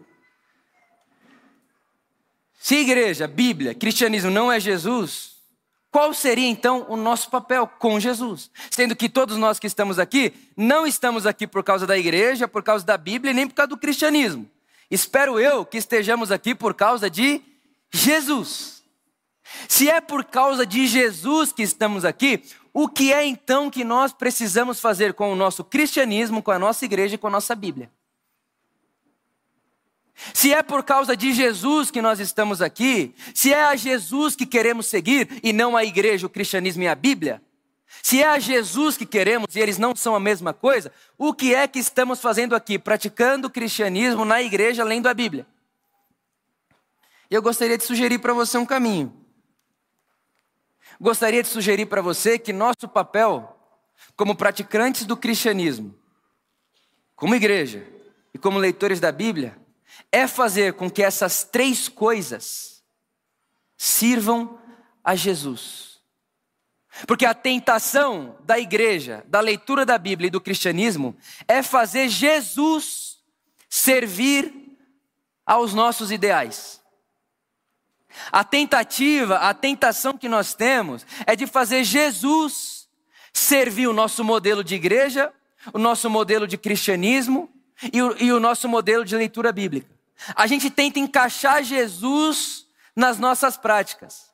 Se 2.62 2.76
igreja, 2.76 3.26
Bíblia, 3.26 3.74
cristianismo 3.74 4.30
não 4.30 4.50
é 4.50 4.60
Jesus, 4.60 5.32
qual 5.90 6.14
seria 6.14 6.46
então 6.46 6.86
o 6.88 6.96
nosso 6.96 7.28
papel 7.28 7.66
com 7.66 7.98
Jesus? 7.98 8.52
Sendo 8.70 8.94
que 8.94 9.08
todos 9.08 9.36
nós 9.36 9.58
que 9.58 9.66
estamos 9.66 9.98
aqui, 9.98 10.32
não 10.56 10.86
estamos 10.86 11.26
aqui 11.26 11.44
por 11.44 11.64
causa 11.64 11.88
da 11.88 11.98
igreja, 11.98 12.46
por 12.46 12.62
causa 12.62 12.86
da 12.86 12.96
Bíblia, 12.96 13.32
nem 13.32 13.48
por 13.48 13.54
causa 13.54 13.70
do 13.70 13.76
cristianismo. 13.76 14.48
Espero 14.88 15.40
eu 15.40 15.66
que 15.66 15.76
estejamos 15.76 16.30
aqui 16.30 16.54
por 16.54 16.72
causa 16.72 17.10
de 17.10 17.42
Jesus. 17.92 18.84
Se 19.66 19.90
é 19.90 20.00
por 20.00 20.24
causa 20.24 20.64
de 20.64 20.86
Jesus 20.86 21.50
que 21.50 21.64
estamos 21.64 22.04
aqui, 22.04 22.44
o 22.72 22.88
que 22.88 23.12
é 23.12 23.26
então 23.26 23.70
que 23.70 23.82
nós 23.82 24.12
precisamos 24.12 24.78
fazer 24.78 25.14
com 25.14 25.32
o 25.32 25.36
nosso 25.36 25.64
cristianismo, 25.64 26.40
com 26.40 26.52
a 26.52 26.60
nossa 26.60 26.84
igreja 26.84 27.16
e 27.16 27.18
com 27.18 27.26
a 27.26 27.30
nossa 27.30 27.56
Bíblia? 27.56 27.90
Se 30.34 30.52
é 30.52 30.62
por 30.62 30.82
causa 30.82 31.16
de 31.16 31.32
Jesus 31.32 31.90
que 31.90 32.02
nós 32.02 32.20
estamos 32.20 32.62
aqui, 32.62 33.14
se 33.34 33.52
é 33.52 33.64
a 33.64 33.76
Jesus 33.76 34.36
que 34.36 34.46
queremos 34.46 34.86
seguir 34.86 35.40
e 35.42 35.52
não 35.52 35.76
a 35.76 35.84
igreja, 35.84 36.26
o 36.26 36.30
cristianismo 36.30 36.82
e 36.82 36.88
a 36.88 36.94
Bíblia, 36.94 37.42
se 38.02 38.22
é 38.22 38.26
a 38.26 38.38
Jesus 38.38 38.96
que 38.96 39.06
queremos 39.06 39.54
e 39.54 39.60
eles 39.60 39.78
não 39.78 39.94
são 39.94 40.14
a 40.14 40.20
mesma 40.20 40.52
coisa, 40.52 40.92
o 41.16 41.32
que 41.32 41.54
é 41.54 41.68
que 41.68 41.78
estamos 41.78 42.20
fazendo 42.20 42.54
aqui? 42.54 42.78
Praticando 42.78 43.48
o 43.48 43.50
cristianismo 43.50 44.24
na 44.24 44.42
igreja, 44.42 44.84
lendo 44.84 45.08
a 45.08 45.14
Bíblia. 45.14 45.46
Eu 47.30 47.40
gostaria 47.40 47.78
de 47.78 47.84
sugerir 47.84 48.18
para 48.18 48.32
você 48.32 48.58
um 48.58 48.66
caminho. 48.66 49.12
Gostaria 51.00 51.42
de 51.42 51.48
sugerir 51.48 51.86
para 51.86 52.02
você 52.02 52.38
que 52.38 52.52
nosso 52.52 52.88
papel, 52.88 53.56
como 54.16 54.36
praticantes 54.36 55.04
do 55.04 55.16
cristianismo, 55.16 55.94
como 57.16 57.34
igreja 57.34 57.86
e 58.34 58.38
como 58.38 58.58
leitores 58.58 59.00
da 59.00 59.10
Bíblia, 59.12 59.56
é 60.10 60.26
fazer 60.26 60.74
com 60.74 60.90
que 60.90 61.02
essas 61.02 61.44
três 61.44 61.88
coisas 61.88 62.82
sirvam 63.76 64.58
a 65.02 65.14
Jesus. 65.14 66.00
Porque 67.06 67.24
a 67.24 67.34
tentação 67.34 68.36
da 68.44 68.58
igreja, 68.58 69.24
da 69.26 69.40
leitura 69.40 69.86
da 69.86 69.96
Bíblia 69.96 70.28
e 70.28 70.30
do 70.30 70.40
cristianismo 70.40 71.16
é 71.48 71.62
fazer 71.62 72.08
Jesus 72.08 73.18
servir 73.68 74.52
aos 75.46 75.72
nossos 75.72 76.12
ideais. 76.12 76.82
A 78.30 78.44
tentativa, 78.44 79.36
a 79.36 79.54
tentação 79.54 80.18
que 80.18 80.28
nós 80.28 80.54
temos 80.54 81.06
é 81.26 81.34
de 81.34 81.46
fazer 81.46 81.82
Jesus 81.82 82.88
servir 83.32 83.86
o 83.86 83.94
nosso 83.94 84.22
modelo 84.22 84.62
de 84.62 84.74
igreja, 84.74 85.32
o 85.72 85.78
nosso 85.78 86.10
modelo 86.10 86.46
de 86.46 86.58
cristianismo 86.58 87.50
e 87.92 88.02
o, 88.02 88.16
e 88.22 88.32
o 88.32 88.40
nosso 88.40 88.68
modelo 88.68 89.04
de 89.04 89.16
leitura 89.16 89.52
bíblica. 89.52 89.88
A 90.34 90.46
gente 90.46 90.70
tenta 90.70 90.98
encaixar 90.98 91.64
Jesus 91.64 92.66
nas 92.94 93.18
nossas 93.18 93.56
práticas. 93.56 94.30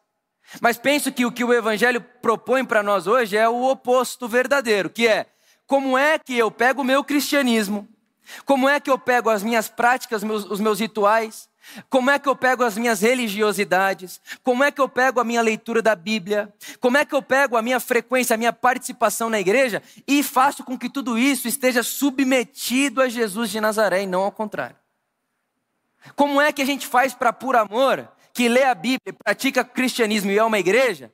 Mas 0.60 0.78
penso 0.78 1.12
que 1.12 1.26
o 1.26 1.32
que 1.32 1.44
o 1.44 1.52
Evangelho 1.52 2.00
propõe 2.00 2.64
para 2.64 2.82
nós 2.82 3.06
hoje 3.06 3.36
é 3.36 3.48
o 3.48 3.64
oposto 3.64 4.26
verdadeiro, 4.26 4.88
que 4.88 5.06
é 5.06 5.26
como 5.66 5.96
é 5.96 6.18
que 6.18 6.36
eu 6.36 6.50
pego 6.50 6.80
o 6.80 6.84
meu 6.84 7.04
cristianismo, 7.04 7.86
como 8.44 8.68
é 8.68 8.80
que 8.80 8.90
eu 8.90 8.98
pego 8.98 9.28
as 9.28 9.42
minhas 9.42 9.68
práticas, 9.68 10.22
os 10.22 10.60
meus 10.60 10.80
rituais, 10.80 11.48
como 11.88 12.10
é 12.10 12.18
que 12.18 12.28
eu 12.28 12.36
pego 12.36 12.62
as 12.64 12.76
minhas 12.76 13.00
religiosidades, 13.00 14.20
como 14.42 14.64
é 14.64 14.70
que 14.70 14.80
eu 14.80 14.88
pego 14.88 15.20
a 15.20 15.24
minha 15.24 15.42
leitura 15.42 15.82
da 15.82 15.94
Bíblia, 15.94 16.52
como 16.80 16.96
é 16.96 17.04
que 17.04 17.14
eu 17.14 17.22
pego 17.22 17.56
a 17.56 17.62
minha 17.62 17.80
frequência, 17.80 18.34
a 18.34 18.36
minha 18.36 18.52
participação 18.52 19.30
na 19.30 19.40
igreja 19.40 19.82
e 20.06 20.22
faço 20.22 20.64
com 20.64 20.78
que 20.78 20.88
tudo 20.88 21.18
isso 21.18 21.48
esteja 21.48 21.82
submetido 21.82 23.00
a 23.02 23.08
Jesus 23.08 23.50
de 23.50 23.60
Nazaré 23.60 24.02
e 24.02 24.06
não 24.06 24.22
ao 24.22 24.32
contrário. 24.32 24.76
Como 26.14 26.40
é 26.40 26.52
que 26.52 26.62
a 26.62 26.66
gente 26.66 26.86
faz 26.86 27.14
para, 27.14 27.32
por 27.32 27.56
amor, 27.56 28.08
que 28.32 28.48
lê 28.48 28.64
a 28.64 28.74
Bíblia, 28.74 29.14
pratica 29.22 29.64
cristianismo 29.64 30.30
e 30.30 30.38
é 30.38 30.44
uma 30.44 30.58
igreja? 30.58 31.12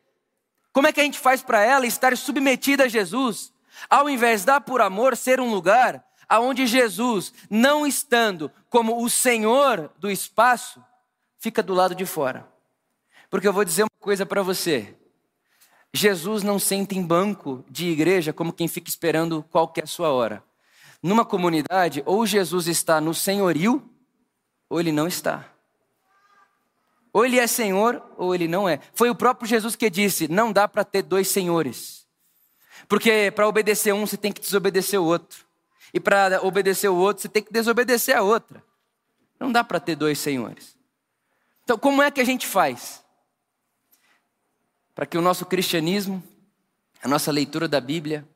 Como 0.73 0.87
é 0.87 0.93
que 0.93 1.01
a 1.01 1.05
gente 1.05 1.19
faz 1.19 1.43
para 1.43 1.63
ela 1.63 1.87
estar 1.87 2.17
submetida 2.17 2.85
a 2.85 2.89
Jesus, 2.89 3.53
ao 3.89 4.09
invés 4.09 4.45
da 4.45 4.61
por 4.61 4.81
amor 4.81 5.17
ser 5.17 5.41
um 5.41 5.51
lugar 5.51 6.05
aonde 6.35 6.67
Jesus, 6.67 7.33
não 7.49 7.87
estando 7.87 8.51
como 8.69 9.05
o 9.05 9.09
Senhor 9.09 9.89
do 9.99 10.11
espaço, 10.11 10.83
fica 11.39 11.63
do 11.63 11.73
lado 11.73 11.95
de 11.95 12.05
fora? 12.05 12.45
Porque 13.31 13.47
eu 13.47 13.53
vou 13.53 13.65
dizer 13.65 13.85
uma 13.85 14.01
coisa 14.01 14.27
para 14.27 14.43
você. 14.43 14.97
Jesus 15.93 16.43
não 16.43 16.59
senta 16.59 16.97
em 16.97 17.03
banco 17.03 17.65
de 17.71 17.89
igreja 17.89 18.33
como 18.33 18.53
quem 18.53 18.67
fica 18.67 18.89
esperando 18.89 19.45
qualquer 19.45 19.87
sua 19.87 20.09
hora. 20.09 20.43
Numa 21.01 21.25
comunidade, 21.25 22.03
ou 22.05 22.27
Jesus 22.27 22.67
está 22.67 23.01
no 23.01 23.15
senhorio, 23.15 23.89
ou 24.69 24.81
ele 24.81 24.91
não 24.91 25.07
está. 25.07 25.49
Ou 27.13 27.25
ele 27.25 27.39
é 27.39 27.47
senhor, 27.47 28.03
ou 28.17 28.35
ele 28.35 28.49
não 28.49 28.69
é. 28.69 28.81
Foi 28.93 29.09
o 29.09 29.15
próprio 29.15 29.47
Jesus 29.47 29.77
que 29.77 29.89
disse: 29.89 30.27
não 30.27 30.53
dá 30.53 30.67
para 30.67 30.83
ter 30.83 31.03
dois 31.03 31.29
senhores. 31.29 32.09
Porque 32.89 33.31
para 33.31 33.47
obedecer 33.47 33.95
um, 33.95 34.05
você 34.05 34.17
tem 34.17 34.33
que 34.33 34.41
desobedecer 34.41 35.01
o 35.01 35.05
outro. 35.05 35.44
E 35.95 36.01
para 36.01 36.45
obedecer 36.45 36.89
o 36.89 36.97
outro, 36.97 37.23
você 37.23 37.29
tem 37.29 37.41
que 37.41 37.53
desobedecer 37.53 38.17
a 38.17 38.23
outra. 38.23 38.61
Não 39.39 39.53
dá 39.53 39.63
para 39.63 39.79
ter 39.79 39.95
dois 39.95 40.19
senhores. 40.19 40.77
Então, 41.63 41.79
como 41.79 42.03
é 42.03 42.11
que 42.11 42.21
a 42.21 42.25
gente 42.25 42.49
faz? 42.49 43.05
Para 44.93 45.07
que 45.07 45.17
o 45.17 45.23
nosso 45.23 45.47
cristianismo, 45.47 46.21
a 47.01 47.07
nossa 47.07 47.31
leitura 47.31 47.69
da 47.69 47.81
Bíblia 47.81 48.29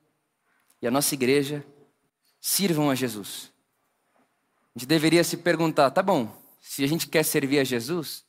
e 0.81 0.87
a 0.87 0.91
nossa 0.91 1.13
igreja 1.13 1.65
sirvam 2.39 2.89
a 2.89 2.95
Jesus. 2.95 3.51
A 4.73 4.79
gente 4.79 4.87
deveria 4.87 5.23
se 5.25 5.35
perguntar: 5.35 5.91
tá 5.91 6.01
bom, 6.01 6.33
se 6.61 6.81
a 6.81 6.87
gente 6.87 7.07
quer 7.07 7.23
servir 7.25 7.59
a 7.59 7.63
Jesus, 7.65 8.23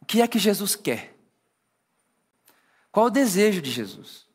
o 0.00 0.04
que 0.04 0.20
é 0.20 0.26
que 0.26 0.40
Jesus 0.40 0.74
quer? 0.74 1.14
Qual 2.90 3.06
o 3.06 3.10
desejo 3.10 3.62
de 3.62 3.70
Jesus? 3.70 4.26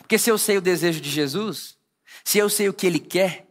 Porque 0.00 0.18
se 0.18 0.30
eu 0.30 0.36
sei 0.36 0.58
o 0.58 0.62
desejo 0.62 1.00
de 1.00 1.10
Jesus, 1.10 1.77
se 2.24 2.38
eu 2.38 2.48
sei 2.48 2.68
o 2.68 2.72
que 2.72 2.86
ele 2.86 2.98
quer, 2.98 3.46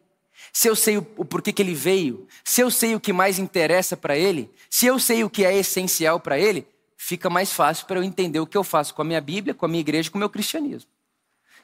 se 0.54 0.68
eu 0.68 0.76
sei 0.76 0.98
o, 0.98 1.04
porquê 1.04 1.54
que 1.54 1.62
ele 1.62 1.74
veio, 1.74 2.28
se 2.44 2.62
eu 2.62 2.72
sei 2.72 2.96
o 2.96 3.00
que 3.00 3.14
mais 3.14 3.38
interessa 3.38 3.96
para 3.96 4.18
ele, 4.18 4.52
se 4.70 4.86
eu 4.86 4.98
sei 4.98 5.24
o 5.24 5.30
que 5.30 5.46
é 5.46 5.56
essencial 5.56 6.20
para 6.20 6.40
ele, 6.40 6.68
fica 6.98 7.30
mais 7.30 7.52
fácil 7.52 7.86
para 7.86 8.00
eu 8.00 8.04
entender 8.04 8.40
o 8.40 8.48
que 8.48 8.58
eu 8.58 8.64
faço 8.64 8.94
com 8.94 9.02
a 9.02 9.06
minha 9.06 9.22
Bíblia, 9.22 9.54
com 9.54 9.66
a 9.66 9.70
minha 9.70 9.82
igreja, 9.82 10.10
com 10.10 10.18
o 10.18 10.20
meu 10.20 10.30
cristianismo. 10.30 10.90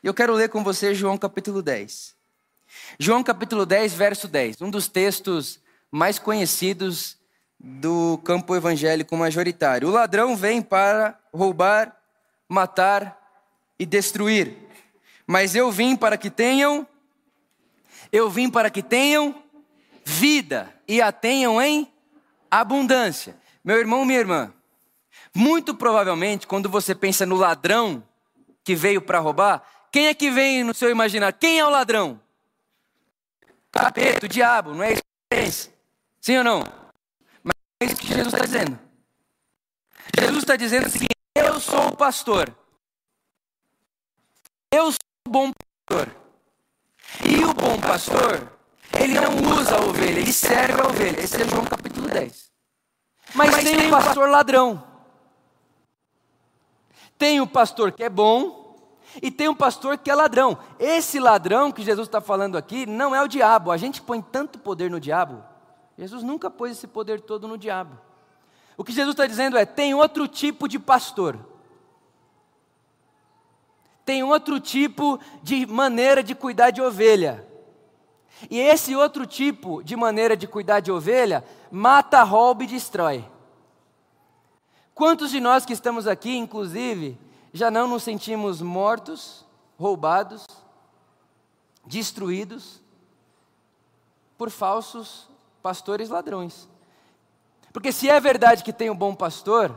Eu 0.04 0.14
quero 0.14 0.34
ler 0.34 0.50
com 0.50 0.64
você 0.64 0.94
João 0.94 1.18
capítulo 1.18 1.62
10. 1.62 2.16
João 3.00 3.24
capítulo 3.24 3.66
10, 3.66 3.94
verso 3.94 4.28
10, 4.28 4.62
um 4.62 4.70
dos 4.70 4.88
textos 4.88 5.60
mais 5.92 6.20
conhecidos 6.20 7.18
do 7.60 8.20
campo 8.24 8.56
evangélico 8.56 9.16
majoritário. 9.16 9.88
O 9.88 9.92
ladrão 9.92 10.36
vem 10.36 10.62
para 10.62 11.20
roubar, 11.34 11.98
matar 12.50 13.18
e 13.80 13.86
destruir. 13.86 14.56
Mas 15.26 15.56
eu 15.56 15.72
vim 15.72 15.96
para 15.96 16.18
que 16.18 16.30
tenham 16.30 16.86
eu 18.14 18.30
vim 18.30 18.48
para 18.48 18.70
que 18.70 18.84
tenham 18.84 19.44
vida 20.06 20.72
e 20.88 21.02
a 21.02 21.12
tenham 21.12 21.60
em 21.60 21.92
abundância. 22.50 23.36
Meu 23.64 23.80
irmão, 23.80 24.06
minha 24.06 24.20
irmã, 24.20 24.54
muito 25.34 25.74
provavelmente 25.74 26.46
quando 26.46 26.70
você 26.70 26.94
pensa 26.94 27.26
no 27.26 27.36
ladrão 27.36 28.08
que 28.64 28.76
veio 28.76 29.02
para 29.02 29.18
roubar, 29.18 29.64
quem 29.92 30.08
é 30.08 30.14
que 30.14 30.30
vem 30.30 30.64
no 30.64 30.76
seu 30.76 30.92
imaginário? 30.92 31.36
Quem 31.40 31.58
é 31.58 31.66
o 31.66 31.72
ladrão? 31.72 32.22
Capeta, 33.72 34.28
o 34.28 34.30
diabo, 34.30 34.76
não 34.76 34.84
é 34.84 34.94
isso 34.94 35.02
que 35.02 35.36
pensa? 35.36 35.74
Sim 36.22 36.38
ou 36.38 36.44
não? 36.44 36.64
Mas 37.44 37.56
é 37.82 37.86
isso 37.86 37.96
que 37.96 38.08
Jesus 38.08 38.28
está 38.28 38.46
dizendo. 38.46 38.80
Jesus 40.20 40.38
está 40.38 40.56
dizendo 40.56 40.86
o 40.86 40.90
seguinte: 40.90 41.16
eu 41.34 41.60
sou 41.60 41.88
o 41.88 41.98
pastor. 41.98 42.56
Eu 44.72 44.92
sou 44.92 45.00
o 45.28 45.32
bom 45.32 45.52
pastor. 45.90 46.23
E 47.26 47.44
o 47.44 47.54
bom 47.54 47.80
pastor, 47.80 48.52
ele 49.00 49.20
não 49.20 49.36
usa 49.52 49.76
a 49.76 49.82
ovelha, 49.82 50.20
ele 50.20 50.34
serve 50.34 50.82
a 50.82 50.88
ovelha. 50.88 51.20
Esse 51.20 51.42
é 51.42 51.48
João 51.48 51.66
capítulo 51.66 52.08
10. 52.08 52.52
Mas, 53.36 53.52
Mas 53.52 53.64
tem 53.64 53.88
o 53.88 53.90
pastor 53.90 54.30
ladrão. 54.30 54.84
Tem 57.18 57.42
o 57.42 57.48
pastor 57.48 57.92
que 57.92 58.04
é 58.04 58.10
bom 58.10 58.64
e 59.22 59.30
tem 59.30 59.48
um 59.48 59.56
pastor 59.56 59.98
que 59.98 60.10
é 60.10 60.16
ladrão. 60.16 60.58
Esse 60.80 61.20
ladrão 61.20 61.72
que 61.72 61.84
Jesus 61.84 62.08
está 62.08 62.20
falando 62.20 62.58
aqui 62.58 62.86
não 62.86 63.16
é 63.16 63.22
o 63.22 63.28
diabo. 63.28 63.72
A 63.72 63.78
gente 63.78 64.02
põe 64.02 64.22
tanto 64.22 64.60
poder 64.60 64.90
no 64.90 65.00
diabo. 65.00 65.44
Jesus 65.98 66.24
nunca 66.24 66.50
pôs 66.50 66.72
esse 66.72 66.88
poder 66.88 67.22
todo 67.22 67.48
no 67.48 67.58
diabo. 67.58 67.98
O 68.76 68.84
que 68.84 68.92
Jesus 68.92 69.14
está 69.14 69.28
dizendo 69.28 69.58
é: 69.58 69.66
tem 69.66 69.94
outro 69.94 70.28
tipo 70.28 70.68
de 70.68 70.80
pastor. 70.80 71.38
Tem 74.06 74.24
outro 74.24 74.60
tipo 74.60 75.20
de 75.42 75.66
maneira 75.66 76.22
de 76.22 76.36
cuidar 76.36 76.72
de 76.72 76.82
ovelha. 76.82 77.48
E 78.50 78.60
esse 78.60 78.96
outro 78.96 79.26
tipo 79.26 79.82
de 79.84 79.96
maneira 79.96 80.36
de 80.36 80.48
cuidar 80.48 80.80
de 80.80 80.92
ovelha 80.92 81.44
mata, 81.72 82.22
rouba 82.24 82.64
e 82.64 82.68
destrói. 82.68 83.26
Quantos 84.94 85.32
de 85.32 85.40
nós 85.40 85.66
que 85.66 85.74
estamos 85.74 86.06
aqui, 86.08 86.36
inclusive, 86.36 87.18
já 87.52 87.72
não 87.72 87.88
nos 87.88 88.04
sentimos 88.04 88.62
mortos, 88.62 89.46
roubados, 89.80 90.46
destruídos 91.86 92.82
por 94.38 94.50
falsos 94.50 95.28
pastores 95.62 96.10
ladrões? 96.10 96.68
Porque 97.72 97.92
se 97.92 98.08
é 98.08 98.20
verdade 98.20 98.64
que 98.64 98.72
tem 98.72 98.90
um 98.90 98.96
bom 98.96 99.16
pastor, 99.16 99.76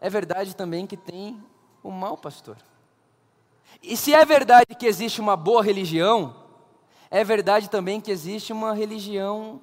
é 0.00 0.10
verdade 0.10 0.56
também 0.56 0.86
que 0.86 0.96
tem 0.96 1.40
um 1.84 1.92
mau 1.92 2.16
pastor. 2.16 2.56
E 3.82 3.96
se 3.96 4.12
é 4.14 4.24
verdade 4.24 4.74
que 4.78 4.86
existe 4.86 5.20
uma 5.20 5.36
boa 5.36 5.62
religião, 5.62 6.34
é 7.10 7.22
verdade 7.22 7.70
também 7.70 8.00
que 8.00 8.10
existe 8.10 8.52
uma 8.52 8.74
religião 8.74 9.60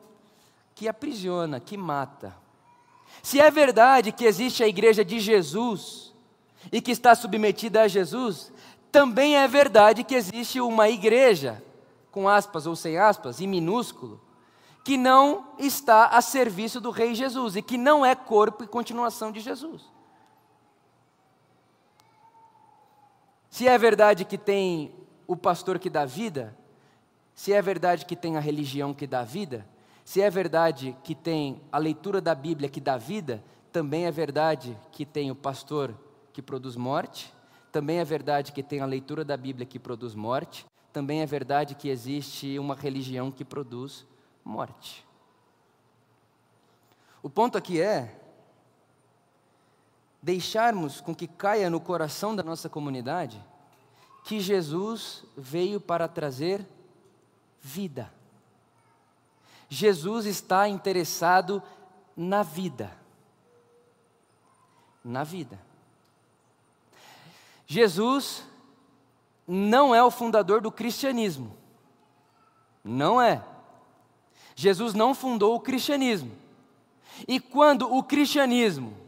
que 0.76 0.88
aprisiona, 0.88 1.60
que 1.60 1.78
mata. 1.78 2.36
Se 3.21 3.39
é 3.39 3.49
verdade 3.52 4.12
que 4.12 4.26
existe 4.26 4.63
a 4.63 4.67
igreja 4.67 5.04
de 5.04 5.19
Jesus 5.19 6.13
e 6.71 6.82
que 6.82 6.91
está 6.91 7.13
submetida 7.15 7.84
a 7.84 7.88
Jesus, 7.88 8.52
também 8.91 9.38
é 9.38 9.47
verdade 9.47 10.04
que 10.04 10.15
existe 10.15 10.60
uma 10.62 10.89
igreja, 10.89 11.63
com 12.12 12.28
aspas 12.28 12.65
ou 12.65 12.76
sem 12.76 12.97
aspas, 12.97 13.41
em 13.41 13.47
minúsculo, 13.47 14.21
que 14.84 14.97
não 14.97 15.47
está 15.58 16.08
a 16.08 16.21
serviço 16.21 16.82
do 16.82 16.91
Rei 16.91 17.15
Jesus 17.15 17.56
e 17.56 17.62
que 17.62 17.78
não 17.78 18.06
é 18.06 18.13
corpo 18.15 18.63
e 18.63 18.67
continuação 18.67 19.32
de 19.32 19.39
Jesus. 19.39 19.92
Se 23.53 23.67
é 23.67 23.77
verdade 23.77 24.25
que 24.25 24.35
tem 24.35 24.91
o 25.27 25.37
pastor 25.37 25.77
que 25.77 25.87
dá 25.87 26.05
vida, 26.05 26.57
se 27.35 27.53
é 27.53 27.61
verdade 27.61 28.03
que 28.03 28.15
tem 28.15 28.35
a 28.35 28.39
religião 28.39 28.95
que 28.95 29.05
dá 29.05 29.21
vida, 29.21 29.63
se 30.03 30.23
é 30.23 30.27
verdade 30.27 30.97
que 31.03 31.13
tem 31.13 31.61
a 31.71 31.77
leitura 31.77 32.19
da 32.19 32.33
Bíblia 32.33 32.67
que 32.67 32.81
dá 32.81 32.97
vida, 32.97 33.43
também 33.71 34.07
é 34.07 34.11
verdade 34.11 34.75
que 34.91 35.05
tem 35.05 35.29
o 35.29 35.35
pastor 35.35 35.93
que 36.33 36.41
produz 36.41 36.75
morte, 36.75 37.31
também 37.71 37.99
é 37.99 38.03
verdade 38.03 38.51
que 38.51 38.63
tem 38.63 38.79
a 38.79 38.87
leitura 38.87 39.23
da 39.23 39.37
Bíblia 39.37 39.67
que 39.67 39.77
produz 39.77 40.15
morte, 40.15 40.65
também 40.91 41.21
é 41.21 41.25
verdade 41.27 41.75
que 41.75 41.89
existe 41.89 42.57
uma 42.57 42.73
religião 42.73 43.31
que 43.31 43.45
produz 43.45 44.03
morte. 44.43 45.05
O 47.21 47.29
ponto 47.29 47.55
aqui 47.55 47.79
é 47.79 48.19
deixarmos 50.23 51.01
com 51.01 51.13
que 51.13 51.27
caia 51.27 51.69
no 51.69 51.81
coração 51.81 52.33
da 52.33 52.41
nossa 52.41 52.69
comunidade 52.69 53.43
que 54.23 54.39
Jesus 54.39 55.25
veio 55.36 55.81
para 55.81 56.07
trazer 56.07 56.65
vida. 57.59 58.09
Jesus 59.67 60.25
está 60.25 60.69
interessado 60.69 61.62
na 62.15 62.41
vida. 62.41 62.95
Na 65.03 65.25
vida. 65.25 65.59
Jesus 67.67 68.45
não 69.45 69.93
é 69.93 70.01
o 70.01 70.09
fundador 70.09 70.62
do 70.62 70.71
cristianismo. 70.71 71.53
Não 72.81 73.21
é. 73.21 73.43
Jesus 74.55 74.93
não 74.93 75.13
fundou 75.13 75.55
o 75.55 75.59
cristianismo. 75.59 76.31
E 77.27 77.41
quando 77.41 77.93
o 77.93 78.01
cristianismo 78.01 79.02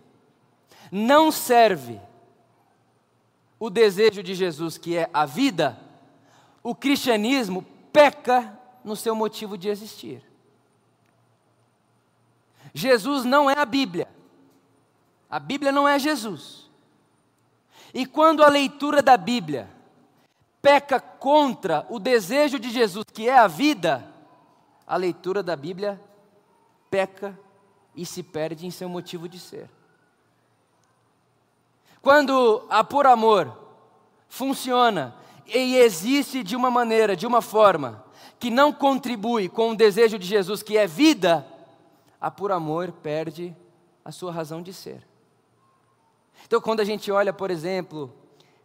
não 0.91 1.31
serve 1.31 1.99
o 3.59 3.69
desejo 3.69 4.21
de 4.21 4.33
Jesus, 4.33 4.77
que 4.77 4.97
é 4.97 5.09
a 5.13 5.25
vida, 5.25 5.79
o 6.61 6.75
cristianismo 6.75 7.65
peca 7.91 8.57
no 8.83 8.95
seu 8.95 9.15
motivo 9.15 9.57
de 9.57 9.69
existir. 9.69 10.21
Jesus 12.73 13.23
não 13.23 13.49
é 13.49 13.57
a 13.57 13.65
Bíblia. 13.65 14.07
A 15.29 15.39
Bíblia 15.39 15.71
não 15.71 15.87
é 15.87 15.97
Jesus. 15.97 16.69
E 17.93 18.05
quando 18.05 18.43
a 18.43 18.49
leitura 18.49 19.01
da 19.01 19.15
Bíblia 19.15 19.69
peca 20.61 20.99
contra 20.99 21.85
o 21.89 21.99
desejo 21.99 22.59
de 22.59 22.69
Jesus, 22.69 23.05
que 23.13 23.29
é 23.29 23.37
a 23.37 23.47
vida, 23.47 24.05
a 24.85 24.97
leitura 24.97 25.41
da 25.41 25.55
Bíblia 25.55 25.99
peca 26.89 27.39
e 27.95 28.05
se 28.05 28.21
perde 28.21 28.65
em 28.65 28.71
seu 28.71 28.89
motivo 28.89 29.29
de 29.29 29.39
ser. 29.39 29.69
Quando 32.05 32.63
a 32.69 32.83
por 32.83 33.07
amor 33.07 33.51
funciona 34.29 35.15
e 35.47 35.75
existe 35.77 36.43
de 36.43 36.55
uma 36.55 36.69
maneira, 36.69 37.15
de 37.15 37.25
uma 37.25 37.41
forma, 37.41 38.05
que 38.37 38.51
não 38.51 38.71
contribui 38.71 39.49
com 39.49 39.71
o 39.71 39.75
desejo 39.75 40.19
de 40.19 40.27
Jesus, 40.27 40.61
que 40.61 40.77
é 40.77 40.85
vida, 40.85 41.43
a 42.21 42.29
por 42.29 42.51
amor 42.51 42.91
perde 42.91 43.55
a 44.05 44.11
sua 44.11 44.31
razão 44.31 44.61
de 44.61 44.71
ser. 44.71 45.01
Então, 46.45 46.61
quando 46.61 46.79
a 46.79 46.83
gente 46.83 47.11
olha, 47.11 47.33
por 47.33 47.49
exemplo, 47.49 48.13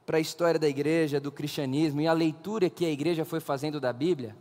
para 0.05 0.19
a 0.19 0.21
história 0.21 0.61
da 0.61 0.69
igreja, 0.69 1.19
do 1.19 1.33
cristianismo 1.33 2.03
e 2.03 2.07
a 2.07 2.13
leitura 2.13 2.69
que 2.69 2.85
a 2.85 2.91
igreja 2.91 3.25
foi 3.25 3.41
fazendo 3.41 3.81
da 3.81 3.91
Bíblia, 3.91 4.37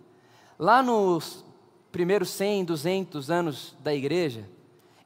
lá 0.60 0.84
nos 0.84 1.46
primeiros 1.90 2.32
100, 2.32 2.66
200 2.66 3.32
anos 3.32 3.78
da 3.80 3.96
igreja, 3.96 4.44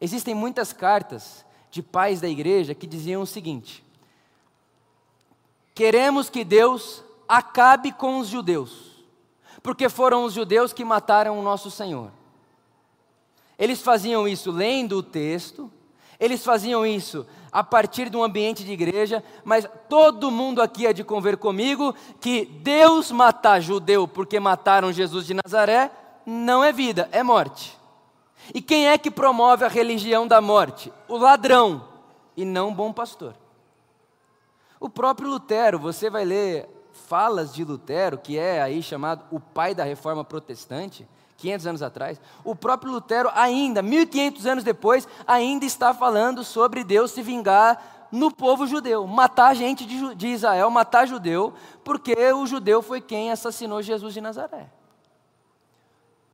existem 0.02 0.34
muitas 0.34 0.74
cartas 0.74 1.46
de 1.74 1.82
pais 1.82 2.22
da 2.22 2.30
igreja 2.30 2.76
que 2.76 2.86
diziam 2.86 3.24
o 3.24 3.26
seguinte: 3.26 3.84
Queremos 5.74 6.30
que 6.30 6.44
Deus 6.44 7.04
acabe 7.28 7.92
com 7.92 8.20
os 8.20 8.28
judeus, 8.28 9.04
porque 9.64 9.90
foram 9.90 10.24
os 10.24 10.34
judeus 10.34 10.72
que 10.72 10.86
mataram 10.86 11.40
o 11.40 11.42
nosso 11.42 11.72
Senhor. 11.72 12.12
Eles 13.58 13.82
faziam 13.82 14.28
isso 14.28 14.52
lendo 14.52 14.98
o 14.98 15.04
texto, 15.04 15.72
eles 16.20 16.46
faziam 16.46 16.86
isso 16.86 17.26
a 17.52 17.64
partir 17.64 18.08
de 18.08 18.18
um 18.18 18.24
ambiente 18.24 18.64
de 18.64 18.72
igreja, 18.72 19.24
mas 19.44 19.68
todo 19.90 20.30
mundo 20.30 20.62
aqui 20.62 20.86
é 20.86 20.94
de 20.94 21.04
conver 21.04 21.38
comigo 21.38 21.96
que 22.22 22.46
Deus 22.46 23.10
matar 23.10 23.60
judeu 23.60 24.08
porque 24.08 24.40
mataram 24.40 24.94
Jesus 24.94 25.26
de 25.26 25.34
Nazaré 25.34 25.90
não 26.24 26.64
é 26.64 26.72
vida, 26.72 27.10
é 27.12 27.24
morte. 27.24 27.83
E 28.54 28.62
quem 28.62 28.88
é 28.88 28.98
que 28.98 29.12
promove 29.12 29.64
a 29.64 29.68
religião 29.68 30.28
da 30.28 30.42
morte? 30.42 30.92
O 31.08 31.18
ladrão 31.18 31.88
e 32.36 32.44
não 32.44 32.70
o 32.70 32.74
bom 32.74 32.92
pastor. 32.92 33.36
O 34.80 34.90
próprio 34.90 35.30
Lutero, 35.30 35.78
você 35.80 36.10
vai 36.10 36.26
ler 36.26 36.68
falas 37.08 37.54
de 37.54 37.64
Lutero, 37.64 38.18
que 38.18 38.38
é 38.38 38.62
aí 38.62 38.82
chamado 38.82 39.24
o 39.32 39.40
pai 39.40 39.74
da 39.74 39.84
reforma 39.84 40.24
protestante, 40.24 41.08
500 41.38 41.68
anos 41.68 41.82
atrás, 41.82 42.22
o 42.44 42.56
próprio 42.56 42.92
Lutero 42.92 43.30
ainda, 43.34 43.82
1500 43.82 44.46
anos 44.46 44.64
depois, 44.64 45.08
ainda 45.28 45.66
está 45.66 45.94
falando 45.94 46.44
sobre 46.44 46.84
Deus 46.84 47.12
se 47.12 47.22
vingar 47.22 48.08
no 48.12 48.32
povo 48.32 48.68
judeu, 48.68 49.08
matar 49.08 49.56
gente 49.56 49.86
de, 49.86 50.16
de 50.16 50.28
Israel, 50.28 50.70
matar 50.70 51.08
judeu, 51.08 51.54
porque 51.84 52.14
o 52.32 52.46
judeu 52.46 52.82
foi 52.82 53.02
quem 53.02 53.32
assassinou 53.32 53.82
Jesus 53.82 54.14
de 54.14 54.22
Nazaré. 54.22 54.70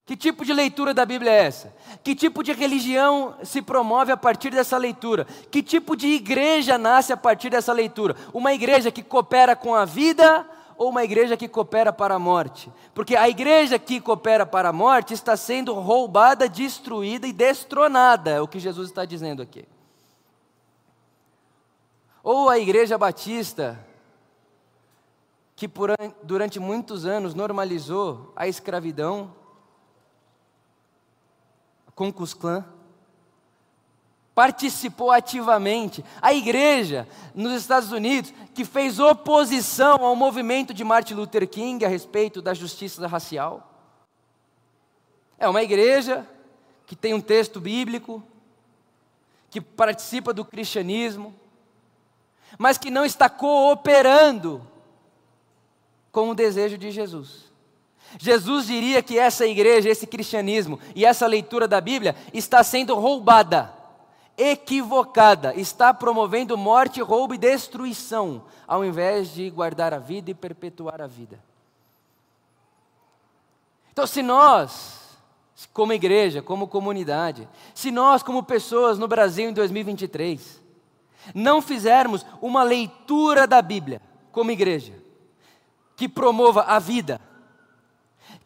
Que 0.09 0.17
tipo 0.17 0.43
de 0.43 0.51
leitura 0.51 0.91
da 0.91 1.05
Bíblia 1.05 1.31
é 1.31 1.43
essa? 1.43 1.71
Que 2.03 2.15
tipo 2.15 2.41
de 2.41 2.51
religião 2.51 3.35
se 3.43 3.61
promove 3.61 4.11
a 4.11 4.17
partir 4.17 4.49
dessa 4.49 4.75
leitura? 4.75 5.27
Que 5.51 5.61
tipo 5.61 5.95
de 5.95 6.07
igreja 6.07 6.79
nasce 6.79 7.13
a 7.13 7.17
partir 7.17 7.51
dessa 7.51 7.71
leitura? 7.71 8.15
Uma 8.33 8.51
igreja 8.51 8.89
que 8.89 9.03
coopera 9.03 9.55
com 9.55 9.75
a 9.75 9.85
vida 9.85 10.49
ou 10.75 10.89
uma 10.89 11.03
igreja 11.03 11.37
que 11.37 11.47
coopera 11.47 11.93
para 11.93 12.15
a 12.15 12.19
morte? 12.19 12.71
Porque 12.91 13.15
a 13.15 13.29
igreja 13.29 13.77
que 13.77 14.01
coopera 14.01 14.47
para 14.47 14.69
a 14.69 14.73
morte 14.73 15.13
está 15.13 15.37
sendo 15.37 15.75
roubada, 15.75 16.49
destruída 16.49 17.27
e 17.27 17.31
destronada, 17.31 18.31
é 18.31 18.41
o 18.41 18.47
que 18.47 18.59
Jesus 18.59 18.89
está 18.89 19.05
dizendo 19.05 19.43
aqui. 19.43 19.63
Ou 22.23 22.49
a 22.49 22.57
igreja 22.57 22.97
batista, 22.97 23.79
que 25.55 25.67
por, 25.67 25.91
durante 26.23 26.59
muitos 26.59 27.05
anos 27.05 27.35
normalizou 27.35 28.33
a 28.35 28.47
escravidão, 28.47 29.37
com 31.99 32.13
Klan, 32.13 32.63
participou 34.33 35.11
ativamente. 35.11 36.01
A 36.21 36.33
igreja 36.33 37.05
nos 37.35 37.51
Estados 37.51 37.91
Unidos, 37.91 38.33
que 38.53 38.63
fez 38.63 38.99
oposição 38.99 40.05
ao 40.05 40.15
movimento 40.15 40.73
de 40.73 40.81
Martin 40.85 41.15
Luther 41.15 41.45
King 41.45 41.83
a 41.83 41.89
respeito 41.89 42.41
da 42.41 42.53
justiça 42.53 43.05
racial. 43.05 43.69
É 45.37 45.49
uma 45.49 45.61
igreja 45.61 46.25
que 46.85 46.95
tem 46.95 47.13
um 47.13 47.19
texto 47.19 47.59
bíblico, 47.59 48.23
que 49.49 49.59
participa 49.59 50.33
do 50.33 50.45
cristianismo, 50.45 51.35
mas 52.57 52.77
que 52.77 52.89
não 52.89 53.03
está 53.03 53.29
cooperando 53.29 54.65
com 56.13 56.29
o 56.29 56.35
desejo 56.35 56.77
de 56.77 56.91
Jesus. 56.91 57.48
Jesus 58.17 58.67
diria 58.67 59.03
que 59.03 59.19
essa 59.19 59.45
igreja, 59.45 59.89
esse 59.89 60.07
cristianismo 60.07 60.79
e 60.95 61.05
essa 61.05 61.27
leitura 61.27 61.67
da 61.67 61.79
Bíblia 61.79 62.15
está 62.33 62.63
sendo 62.63 62.95
roubada, 62.95 63.73
equivocada, 64.37 65.53
está 65.53 65.93
promovendo 65.93 66.57
morte, 66.57 67.01
roubo 67.01 67.33
e 67.33 67.37
destruição, 67.37 68.43
ao 68.67 68.83
invés 68.83 69.33
de 69.33 69.49
guardar 69.49 69.93
a 69.93 69.99
vida 69.99 70.31
e 70.31 70.33
perpetuar 70.33 71.01
a 71.01 71.07
vida. 71.07 71.39
Então, 73.91 74.07
se 74.07 74.23
nós, 74.23 75.17
como 75.73 75.91
igreja, 75.91 76.41
como 76.41 76.67
comunidade, 76.67 77.47
se 77.75 77.91
nós, 77.91 78.23
como 78.23 78.41
pessoas 78.41 78.97
no 78.97 79.07
Brasil 79.07 79.49
em 79.49 79.53
2023, 79.53 80.61
não 81.35 81.61
fizermos 81.61 82.25
uma 82.41 82.63
leitura 82.63 83.45
da 83.45 83.61
Bíblia 83.61 84.01
como 84.31 84.51
igreja, 84.51 84.93
que 85.97 86.07
promova 86.07 86.61
a 86.63 86.79
vida, 86.79 87.19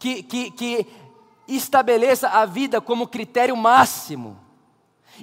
que, 0.04 0.22
que, 0.22 0.52
que 0.52 0.88
estabeleça 1.48 2.28
a 2.28 2.46
vida 2.46 2.82
como 2.82 3.08
critério 3.08 3.56
máximo 3.56 4.38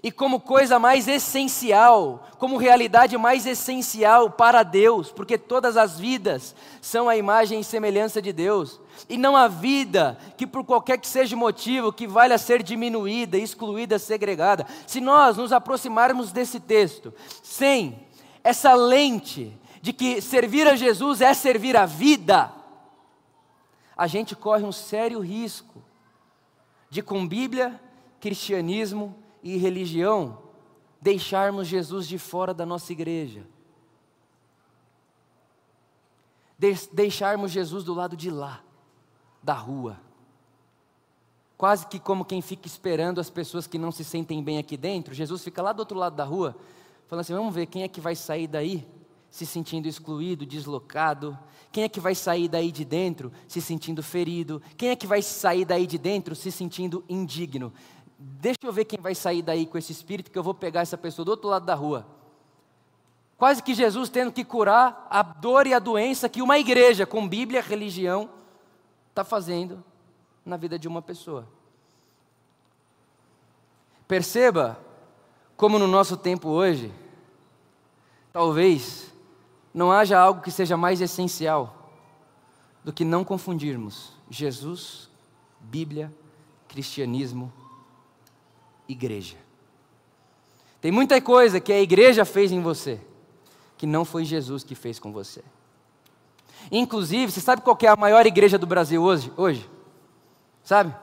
e 0.03 0.11
como 0.11 0.41
coisa 0.41 0.79
mais 0.79 1.07
essencial, 1.07 2.27
como 2.39 2.57
realidade 2.57 3.19
mais 3.19 3.45
essencial 3.45 4.31
para 4.31 4.63
Deus, 4.63 5.13
porque 5.13 5.37
todas 5.37 5.77
as 5.77 6.01
vidas 6.01 6.55
são 6.81 7.11
a 7.11 7.17
imagem 7.17 7.61
e 7.61 7.65
semelhança 7.65 8.23
de 8.23 8.33
Deus, 8.33 8.81
e 9.07 9.19
não 9.19 9.37
a 9.37 9.49
vida 9.49 10.17
que 10.39 10.47
por 10.47 10.65
qualquer 10.65 10.97
que 10.97 11.07
seja 11.07 11.37
o 11.37 11.39
motivo 11.39 11.93
que 11.93 12.07
valha 12.07 12.39
ser 12.39 12.63
diminuída, 12.63 13.37
excluída, 13.37 13.99
segregada. 13.99 14.67
Se 14.87 14.99
nós 14.99 15.37
nos 15.37 15.53
aproximarmos 15.53 16.33
desse 16.33 16.59
texto 16.59 17.13
sem 17.43 17.99
essa 18.43 18.73
lente 18.73 19.53
de 19.83 19.93
que 19.93 20.23
servir 20.23 20.67
a 20.67 20.75
Jesus 20.75 21.21
é 21.21 21.35
servir 21.35 21.77
a 21.77 21.85
vida, 21.85 22.51
a 24.01 24.07
gente 24.07 24.35
corre 24.35 24.65
um 24.65 24.73
sério 24.73 25.21
risco 25.21 25.83
de, 26.89 27.03
com 27.03 27.29
Bíblia, 27.29 27.79
cristianismo 28.19 29.15
e 29.43 29.59
religião, 29.59 30.39
deixarmos 30.99 31.69
Jesus 31.69 32.09
de 32.09 32.17
fora 32.17 32.55
da 32.55 32.65
nossa 32.65 32.93
igreja. 32.93 33.47
De 36.59 36.75
deixarmos 36.95 37.51
Jesus 37.51 37.85
do 37.85 37.93
lado 37.93 38.17
de 38.17 38.31
lá, 38.31 38.65
da 39.43 39.53
rua. 39.53 40.01
Quase 41.59 41.87
que 41.87 42.01
como 42.01 42.25
quem 42.25 42.41
fica 42.41 42.67
esperando 42.67 43.21
as 43.21 43.29
pessoas 43.29 43.67
que 43.67 43.77
não 43.77 43.93
se 43.93 44.03
sentem 44.03 44.43
bem 44.43 44.57
aqui 44.57 44.79
dentro, 44.79 45.13
Jesus 45.13 45.45
fica 45.45 45.61
lá 45.61 45.75
do 45.75 45.81
outro 45.81 45.99
lado 45.99 46.17
da 46.17 46.25
rua, 46.25 46.57
falando 47.07 47.21
assim: 47.21 47.35
vamos 47.35 47.55
ver 47.55 47.67
quem 47.67 47.83
é 47.83 47.89
que 47.89 48.01
vai 48.01 48.17
sair 48.17 48.47
daí 48.47 48.89
se 49.31 49.47
sentindo 49.47 49.87
excluído, 49.87 50.45
deslocado? 50.45 51.39
Quem 51.71 51.85
é 51.85 51.89
que 51.89 52.01
vai 52.01 52.15
sair 52.15 52.49
daí 52.49 52.73
de 52.73 52.85
dentro 52.85 53.33
se 53.47 53.61
sentindo 53.61 54.03
ferido? 54.03 54.61
Quem 54.77 54.91
é 54.91 54.97
que 54.97 55.07
vai 55.07 55.23
sair 55.23 55.65
daí 55.65 55.87
de 55.87 55.99
dentro 55.99 56.35
se 56.35 56.51
sentindo 56.51 57.05
indigno? 57.09 57.73
Deixa 58.19 58.59
eu 58.63 58.73
ver 58.73 58.85
quem 58.85 59.01
vai 59.01 59.15
sair 59.15 59.41
daí 59.41 59.67
com 59.67 59.79
esse 59.79 59.93
espírito, 59.93 60.31
que 60.31 60.39
eu 60.39 60.43
vou 60.43 60.53
pegar 60.53 60.81
essa 60.81 60.99
pessoa 60.99 61.25
do 61.25 61.31
outro 61.31 61.49
lado 61.49 61.65
da 61.65 61.75
rua. 61.75 62.07
Quase 63.39 63.63
que 63.63 63.73
Jesus 63.73 64.11
tendo 64.11 64.33
que 64.33 64.45
curar 64.45 65.07
a 65.09 65.23
dor 65.23 65.67
e 65.67 65.73
a 65.73 65.79
doença 65.79 66.29
que 66.29 66.43
uma 66.43 66.59
igreja 66.59 67.07
com 67.07 67.27
Bíblia, 67.27 67.63
religião, 67.63 68.29
está 69.09 69.25
fazendo 69.25 69.83
na 70.45 70.57
vida 70.57 70.79
de 70.79 70.87
uma 70.87 71.01
pessoa. 71.01 71.49
Perceba 74.07 74.79
como 75.57 75.79
no 75.79 75.87
nosso 75.87 76.17
tempo 76.17 76.49
hoje, 76.49 76.93
talvez 78.33 79.10
não 79.73 79.93
haja 79.93 80.19
algo 80.19 80.43
que 80.43 80.51
seja 80.51 80.77
mais 80.77 81.01
essencial 81.01 81.91
do 82.85 82.93
que 82.93 83.05
não 83.05 83.25
confundirmos 83.25 84.13
Jesus, 84.29 85.09
Bíblia, 85.61 86.13
cristianismo, 86.69 87.53
igreja. 88.89 89.37
Tem 90.81 90.91
muita 90.91 91.21
coisa 91.21 91.61
que 91.61 91.73
a 91.73 91.81
igreja 91.81 92.25
fez 92.25 92.51
em 92.51 92.61
você, 92.61 93.01
que 93.77 93.87
não 93.87 94.05
foi 94.05 94.25
Jesus 94.25 94.65
que 94.65 94.75
fez 94.75 94.99
com 94.99 95.13
você. 95.13 95.43
Inclusive, 96.71 97.31
você 97.31 97.41
sabe 97.41 97.63
qual 97.63 97.77
é 97.83 97.87
a 97.87 97.97
maior 97.97 98.27
igreja 98.27 98.57
do 98.57 98.67
Brasil 98.67 99.03
hoje? 99.03 99.33
hoje? 99.37 99.69
Sabe? 100.63 100.95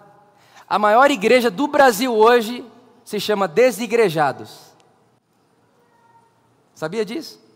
A 0.67 0.77
maior 0.77 1.09
igreja 1.11 1.49
do 1.49 1.67
Brasil 1.67 2.13
hoje 2.13 2.65
se 3.03 3.19
chama 3.19 3.47
Desigrejados. 3.47 4.73
Sabia 6.73 7.05
disso? 7.05 7.46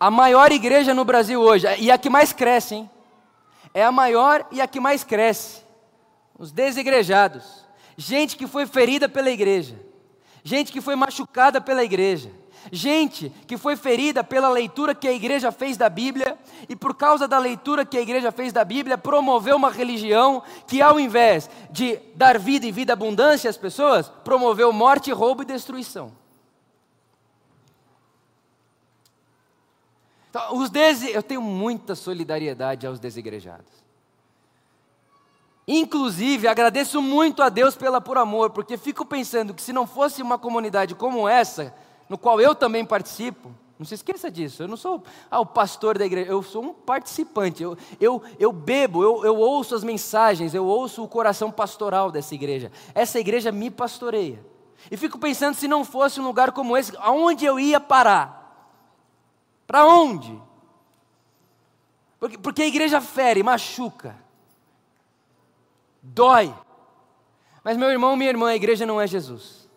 A 0.00 0.10
maior 0.10 0.50
igreja 0.50 0.94
no 0.94 1.04
Brasil 1.04 1.38
hoje, 1.38 1.66
e 1.78 1.90
a 1.90 1.98
que 1.98 2.08
mais 2.08 2.32
cresce, 2.32 2.74
hein? 2.74 2.90
É 3.74 3.84
a 3.84 3.92
maior 3.92 4.46
e 4.50 4.58
a 4.58 4.66
que 4.66 4.80
mais 4.80 5.04
cresce. 5.04 5.62
Os 6.38 6.50
desigrejados. 6.50 7.66
Gente 7.98 8.34
que 8.34 8.46
foi 8.46 8.66
ferida 8.66 9.10
pela 9.10 9.30
igreja. 9.30 9.78
Gente 10.42 10.72
que 10.72 10.80
foi 10.80 10.96
machucada 10.96 11.60
pela 11.60 11.84
igreja. 11.84 12.30
Gente 12.72 13.30
que 13.46 13.58
foi 13.58 13.76
ferida 13.76 14.24
pela 14.24 14.48
leitura 14.48 14.94
que 14.94 15.06
a 15.06 15.12
igreja 15.12 15.52
fez 15.52 15.76
da 15.76 15.90
Bíblia 15.90 16.38
e 16.66 16.74
por 16.74 16.94
causa 16.94 17.28
da 17.28 17.38
leitura 17.38 17.84
que 17.84 17.98
a 17.98 18.02
igreja 18.02 18.32
fez 18.32 18.54
da 18.54 18.64
Bíblia, 18.64 18.96
promoveu 18.96 19.56
uma 19.56 19.70
religião 19.70 20.42
que 20.66 20.80
ao 20.80 20.98
invés 20.98 21.50
de 21.70 21.98
dar 22.14 22.38
vida 22.38 22.66
e 22.66 22.72
vida 22.72 22.94
abundância 22.94 23.50
às 23.50 23.56
pessoas, 23.58 24.08
promoveu 24.24 24.72
morte, 24.72 25.12
roubo 25.12 25.42
e 25.42 25.46
destruição. 25.46 26.19
Então, 30.30 30.56
os 30.56 30.70
desi... 30.70 31.10
Eu 31.10 31.22
tenho 31.22 31.42
muita 31.42 31.94
solidariedade 31.94 32.86
aos 32.86 33.00
desigrejados. 33.00 33.80
Inclusive, 35.66 36.48
agradeço 36.48 37.02
muito 37.02 37.42
a 37.42 37.48
Deus 37.48 37.76
pela 37.76 38.00
por 38.00 38.16
amor, 38.16 38.50
porque 38.50 38.76
fico 38.76 39.04
pensando 39.04 39.54
que 39.54 39.62
se 39.62 39.72
não 39.72 39.86
fosse 39.86 40.22
uma 40.22 40.38
comunidade 40.38 40.94
como 40.94 41.28
essa, 41.28 41.74
no 42.08 42.18
qual 42.18 42.40
eu 42.40 42.54
também 42.54 42.84
participo, 42.84 43.52
não 43.78 43.86
se 43.86 43.94
esqueça 43.94 44.30
disso, 44.30 44.64
eu 44.64 44.68
não 44.68 44.76
sou 44.76 45.02
ah, 45.30 45.40
o 45.40 45.46
pastor 45.46 45.96
da 45.96 46.04
igreja, 46.04 46.30
eu 46.30 46.42
sou 46.42 46.62
um 46.62 46.72
participante, 46.74 47.62
eu, 47.62 47.78
eu, 48.00 48.20
eu 48.38 48.52
bebo, 48.52 49.02
eu, 49.02 49.24
eu 49.24 49.36
ouço 49.36 49.74
as 49.74 49.84
mensagens, 49.84 50.54
eu 50.54 50.66
ouço 50.66 51.04
o 51.04 51.08
coração 51.08 51.52
pastoral 51.52 52.10
dessa 52.10 52.34
igreja. 52.34 52.72
Essa 52.94 53.20
igreja 53.20 53.52
me 53.52 53.70
pastoreia. 53.70 54.44
E 54.90 54.96
fico 54.96 55.18
pensando 55.18 55.54
se 55.54 55.68
não 55.68 55.84
fosse 55.84 56.20
um 56.20 56.24
lugar 56.24 56.50
como 56.52 56.76
esse, 56.76 56.92
aonde 56.98 57.44
eu 57.44 57.60
ia 57.60 57.78
parar? 57.78 58.39
Para 59.70 59.86
onde? 59.86 60.36
Porque, 62.18 62.36
porque 62.36 62.62
a 62.62 62.66
igreja 62.66 63.00
fere, 63.00 63.40
machuca, 63.40 64.18
dói. 66.02 66.52
Mas, 67.62 67.76
meu 67.76 67.88
irmão, 67.88 68.16
minha 68.16 68.30
irmã, 68.30 68.50
a 68.50 68.56
igreja 68.56 68.84
não 68.84 69.00
é 69.00 69.06
Jesus. 69.06 69.70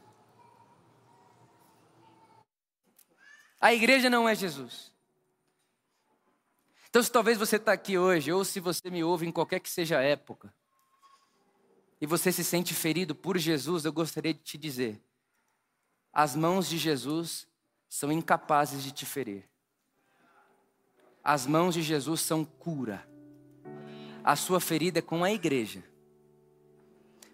A 3.61 3.71
igreja 3.71 4.09
não 4.09 4.27
é 4.27 4.33
Jesus. 4.33 4.91
Então, 6.89 7.03
se 7.03 7.11
talvez 7.11 7.37
você 7.37 7.57
está 7.57 7.71
aqui 7.71 7.95
hoje, 7.95 8.33
ou 8.33 8.43
se 8.43 8.59
você 8.59 8.89
me 8.89 9.03
ouve 9.03 9.27
em 9.27 9.31
qualquer 9.31 9.59
que 9.59 9.69
seja 9.69 9.99
a 9.99 10.01
época, 10.01 10.51
e 12.01 12.07
você 12.07 12.31
se 12.31 12.43
sente 12.43 12.73
ferido 12.73 13.13
por 13.13 13.37
Jesus, 13.37 13.85
eu 13.85 13.93
gostaria 13.93 14.33
de 14.33 14.39
te 14.39 14.57
dizer: 14.57 14.99
as 16.11 16.35
mãos 16.35 16.67
de 16.67 16.79
Jesus 16.79 17.47
são 17.87 18.11
incapazes 18.11 18.81
de 18.81 18.91
te 18.91 19.05
ferir. 19.05 19.52
As 21.23 21.47
mãos 21.47 21.73
de 21.73 21.81
Jesus 21.81 22.21
são 22.21 22.43
cura. 22.43 23.07
A 24.23 24.35
sua 24.35 24.59
ferida 24.59 24.99
é 24.99 25.01
com 25.01 25.23
a 25.23 25.31
igreja. 25.31 25.83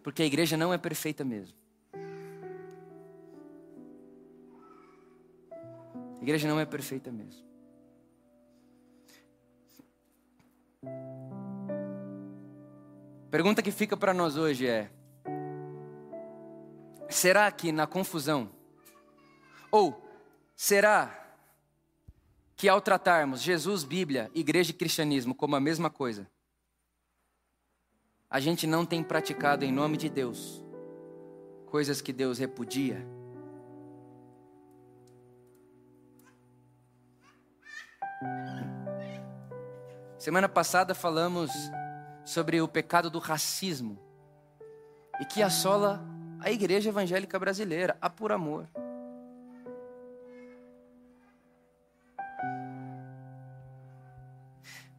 Porque 0.04 0.22
a 0.22 0.26
igreja 0.26 0.56
não 0.56 0.74
é 0.74 0.78
perfeita 0.78 1.26
mesmo. 1.26 1.58
A 6.20 6.22
igreja 6.22 6.48
não 6.48 6.60
é 6.60 6.66
perfeita 6.66 7.12
mesmo. 7.12 7.50
Pergunta 13.32 13.62
que 13.62 13.72
fica 13.72 13.96
para 13.96 14.14
nós 14.14 14.38
hoje 14.38 14.68
é: 14.68 14.92
será 17.10 17.52
que 17.52 17.72
na 17.72 17.88
confusão, 17.88 18.50
ou 19.72 20.04
será 20.56 21.29
que 22.60 22.68
ao 22.68 22.82
tratarmos 22.82 23.42
Jesus, 23.42 23.86
Bíblia, 23.86 24.30
igreja 24.36 24.72
e 24.72 24.74
cristianismo 24.74 25.34
como 25.34 25.56
a 25.56 25.62
mesma 25.62 25.90
coisa, 25.90 26.30
a 28.30 28.38
gente 28.42 28.68
não 28.68 28.86
tem 28.86 29.02
praticado 29.02 29.64
em 29.64 29.72
nome 29.72 29.96
de 29.96 30.10
Deus 30.10 30.62
coisas 31.68 32.02
que 32.02 32.12
Deus 32.12 32.38
repudia? 32.38 33.08
Semana 40.18 40.50
passada 40.50 40.94
falamos 40.94 41.52
sobre 42.26 42.60
o 42.60 42.68
pecado 42.68 43.10
do 43.10 43.20
racismo 43.20 43.98
e 45.22 45.24
que 45.24 45.42
assola 45.42 46.04
a 46.42 46.52
igreja 46.52 46.90
evangélica 46.90 47.40
brasileira, 47.40 47.98
a 48.02 48.10
por 48.10 48.34
amor. 48.34 48.68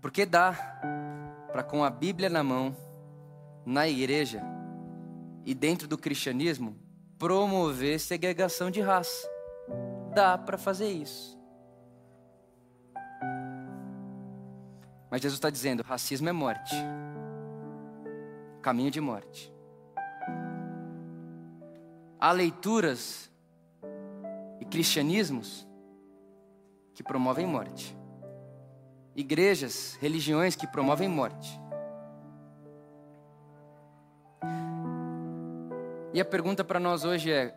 Porque 0.01 0.25
dá 0.25 0.53
para, 1.53 1.63
com 1.63 1.85
a 1.85 1.91
Bíblia 1.91 2.29
na 2.29 2.43
mão, 2.43 2.75
na 3.65 3.89
igreja 3.89 4.43
e 5.45 5.55
dentro 5.55 5.87
do 5.87 5.99
cristianismo, 5.99 6.77
promover 7.19 8.01
segregação 8.01 8.71
de 8.71 8.81
raça. 8.81 9.29
Dá 10.15 10.39
para 10.39 10.57
fazer 10.57 10.91
isso. 10.91 11.39
Mas 15.11 15.21
Jesus 15.21 15.39
está 15.39 15.51
dizendo: 15.51 15.83
racismo 15.83 16.29
é 16.29 16.33
morte, 16.33 16.75
caminho 18.63 18.91
de 18.91 19.01
morte. 19.01 19.53
Há 22.19 22.33
leituras 22.33 23.31
e 24.61 24.65
cristianismos 24.65 25.67
que 26.95 27.03
promovem 27.03 27.47
morte, 27.47 27.97
igrejas, 29.15 29.97
religiões 30.01 30.57
que 30.57 30.67
promovem 30.67 31.09
morte. 31.09 31.61
E 36.13 36.21
a 36.21 36.25
pergunta 36.25 36.65
para 36.65 36.81
nós 36.81 37.05
hoje 37.05 37.31
é: 37.31 37.55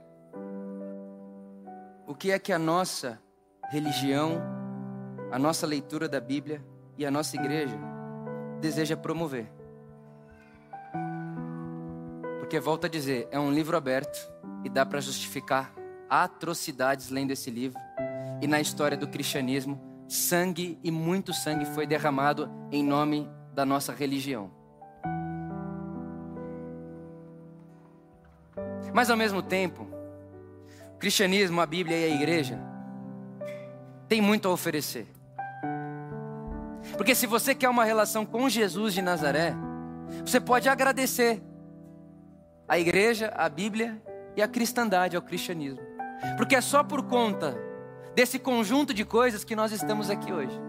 o 2.07 2.13
que 2.13 2.31
é 2.31 2.37
que 2.37 2.53
a 2.53 2.59
nossa 2.59 3.19
religião, 3.71 4.41
a 5.31 5.39
nossa 5.39 5.65
leitura 5.65 6.07
da 6.07 6.19
Bíblia, 6.19 6.63
e 6.97 7.05
a 7.05 7.11
nossa 7.11 7.35
igreja 7.35 7.77
deseja 8.59 8.95
promover. 8.95 9.51
Porque, 12.39 12.59
volta 12.59 12.87
a 12.87 12.89
dizer, 12.89 13.27
é 13.31 13.39
um 13.39 13.51
livro 13.51 13.75
aberto 13.75 14.31
e 14.63 14.69
dá 14.69 14.85
para 14.85 15.01
justificar 15.01 15.73
atrocidades 16.09 17.09
lendo 17.09 17.31
esse 17.31 17.49
livro. 17.49 17.79
E 18.41 18.47
na 18.47 18.61
história 18.61 18.95
do 18.95 19.07
cristianismo, 19.07 19.81
sangue 20.13 20.77
e 20.83 20.91
muito 20.91 21.33
sangue 21.33 21.65
foi 21.65 21.87
derramado 21.87 22.47
em 22.71 22.83
nome 22.83 23.27
da 23.53 23.65
nossa 23.65 23.91
religião. 23.91 24.51
Mas 28.93 29.09
ao 29.09 29.17
mesmo 29.17 29.41
tempo, 29.41 29.87
o 30.93 30.97
cristianismo, 30.99 31.59
a 31.59 31.65
Bíblia 31.65 31.97
e 31.97 32.11
a 32.11 32.15
igreja 32.15 32.59
têm 34.07 34.21
muito 34.21 34.47
a 34.47 34.51
oferecer. 34.51 35.07
Porque 36.95 37.15
se 37.15 37.25
você 37.25 37.55
quer 37.55 37.69
uma 37.69 37.83
relação 37.83 38.23
com 38.23 38.47
Jesus 38.47 38.93
de 38.93 39.01
Nazaré, 39.01 39.55
você 40.23 40.39
pode 40.39 40.69
agradecer 40.69 41.41
a 42.67 42.77
igreja, 42.77 43.33
a 43.35 43.49
Bíblia 43.49 43.99
e 44.35 44.43
a 44.43 44.47
cristandade, 44.47 45.15
ao 45.15 45.23
cristianismo. 45.23 45.81
Porque 46.37 46.55
é 46.55 46.61
só 46.61 46.83
por 46.83 47.01
conta 47.07 47.57
desse 48.15 48.39
conjunto 48.39 48.93
de 48.93 49.03
coisas 49.03 49.43
que 49.43 49.55
nós 49.55 49.71
estamos 49.71 50.09
aqui 50.09 50.31
hoje. 50.31 50.59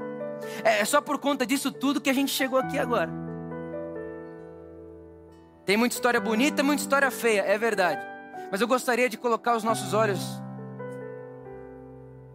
É 0.63 0.85
só 0.85 1.01
por 1.01 1.19
conta 1.19 1.47
disso 1.47 1.73
tudo 1.73 2.01
que 2.01 2.11
a 2.11 2.15
gente 2.15 2.31
chegou 2.31 2.59
aqui 2.59 2.79
agora. 2.79 3.11
Tem 5.65 5.77
muita 5.77 5.95
história 5.95 6.21
bonita, 6.21 6.63
muita 6.63 6.83
história 6.83 7.11
feia, 7.11 7.43
é 7.43 7.57
verdade. 7.57 8.05
Mas 8.51 8.61
eu 8.61 8.69
gostaria 8.69 9.09
de 9.09 9.17
colocar 9.17 9.57
os 9.57 9.65
nossos 9.65 9.95
olhos 9.95 10.21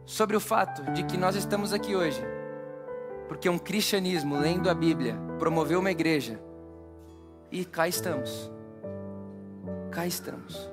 sobre 0.06 0.36
o 0.36 0.40
fato 0.40 0.92
de 0.92 1.04
que 1.04 1.16
nós 1.16 1.36
estamos 1.36 1.72
aqui 1.72 1.96
hoje 1.96 2.22
porque 3.30 3.48
um 3.48 3.60
cristianismo, 3.60 4.40
lendo 4.40 4.72
a 4.72 4.74
Bíblia, 4.74 5.16
promoveu 5.38 5.80
uma 5.80 5.92
igreja. 5.92 6.42
E 7.52 7.64
cá 7.64 7.88
estamos. 7.88 8.52
Cá 9.92 10.08
estamos. 10.08 10.68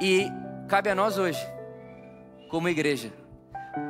E 0.00 0.30
cabe 0.68 0.88
a 0.88 0.94
nós 0.94 1.18
hoje, 1.18 1.44
como 2.48 2.68
igreja, 2.68 3.12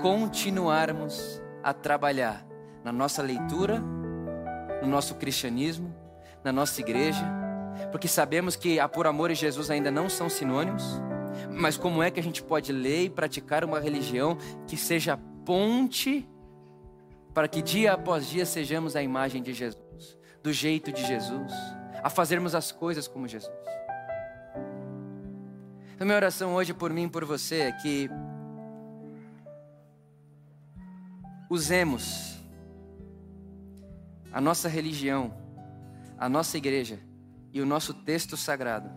continuarmos 0.00 1.42
a 1.62 1.72
trabalhar 1.72 2.46
na 2.84 2.92
nossa 2.92 3.22
leitura, 3.22 3.80
no 4.82 4.88
nosso 4.88 5.14
cristianismo, 5.16 5.94
na 6.44 6.52
nossa 6.52 6.80
igreja, 6.80 7.24
porque 7.90 8.08
sabemos 8.08 8.56
que 8.56 8.78
a 8.78 8.88
por 8.88 9.06
amor 9.06 9.30
e 9.30 9.34
Jesus 9.34 9.70
ainda 9.70 9.90
não 9.90 10.08
são 10.08 10.28
sinônimos, 10.28 11.00
mas 11.50 11.76
como 11.76 12.02
é 12.02 12.10
que 12.10 12.20
a 12.20 12.22
gente 12.22 12.42
pode 12.42 12.72
ler 12.72 13.04
e 13.04 13.10
praticar 13.10 13.64
uma 13.64 13.80
religião 13.80 14.36
que 14.66 14.76
seja 14.76 15.18
ponte 15.44 16.28
para 17.34 17.48
que 17.48 17.60
dia 17.60 17.92
após 17.92 18.26
dia 18.26 18.46
sejamos 18.46 18.96
a 18.96 19.02
imagem 19.02 19.42
de 19.42 19.52
Jesus, 19.52 20.16
do 20.42 20.52
jeito 20.52 20.90
de 20.90 21.04
Jesus, 21.04 21.52
a 22.02 22.08
fazermos 22.08 22.54
as 22.54 22.72
coisas 22.72 23.06
como 23.06 23.28
Jesus. 23.28 23.52
A 25.98 26.04
minha 26.04 26.16
oração 26.16 26.54
hoje 26.54 26.74
por 26.74 26.92
mim 26.92 27.04
e 27.04 27.08
por 27.08 27.24
você 27.24 27.56
é 27.56 27.72
que 27.72 28.10
usemos 31.48 32.36
a 34.32 34.40
nossa 34.40 34.68
religião, 34.68 35.34
a 36.18 36.28
nossa 36.28 36.56
igreja 36.56 36.98
e 37.52 37.60
o 37.60 37.66
nosso 37.66 37.94
texto 37.94 38.36
sagrado 38.36 38.90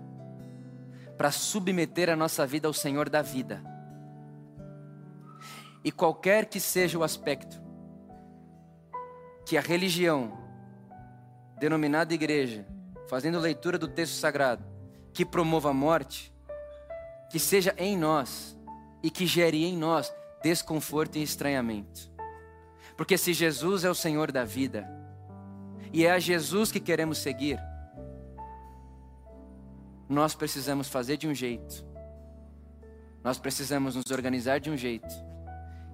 para 1.17 1.31
submeter 1.31 2.09
a 2.09 2.15
nossa 2.15 2.45
vida 2.47 2.67
ao 2.67 2.73
Senhor 2.73 3.09
da 3.09 3.21
vida. 3.21 3.61
E 5.83 5.91
qualquer 5.91 6.45
que 6.45 6.59
seja 6.59 6.97
o 6.97 7.03
aspecto 7.03 7.61
que 9.45 9.57
a 9.57 9.61
religião, 9.61 10.37
denominada 11.57 12.13
igreja, 12.13 12.67
fazendo 13.07 13.39
leitura 13.39 13.77
do 13.77 13.87
texto 13.87 14.13
sagrado, 14.13 14.63
que 15.11 15.25
promova 15.25 15.71
a 15.71 15.73
morte, 15.73 16.31
que 17.31 17.39
seja 17.39 17.73
em 17.77 17.97
nós 17.97 18.57
e 19.01 19.09
que 19.09 19.25
gere 19.25 19.65
em 19.65 19.75
nós 19.75 20.13
desconforto 20.43 21.17
e 21.17 21.23
estranhamento. 21.23 22.08
Porque 22.99 23.17
se 23.17 23.31
Jesus 23.31 23.85
é 23.85 23.89
o 23.89 23.95
Senhor 23.95 24.29
da 24.29 24.43
vida, 24.43 24.85
e 25.93 26.05
é 26.05 26.11
a 26.11 26.19
Jesus 26.19 26.69
que 26.69 26.81
queremos 26.81 27.19
seguir, 27.19 27.57
nós 30.09 30.35
precisamos 30.35 30.89
fazer 30.89 31.15
de 31.15 31.25
um 31.25 31.33
jeito, 31.33 31.85
nós 33.23 33.39
precisamos 33.39 33.95
nos 33.95 34.11
organizar 34.11 34.59
de 34.59 34.69
um 34.69 34.75
jeito, 34.75 35.07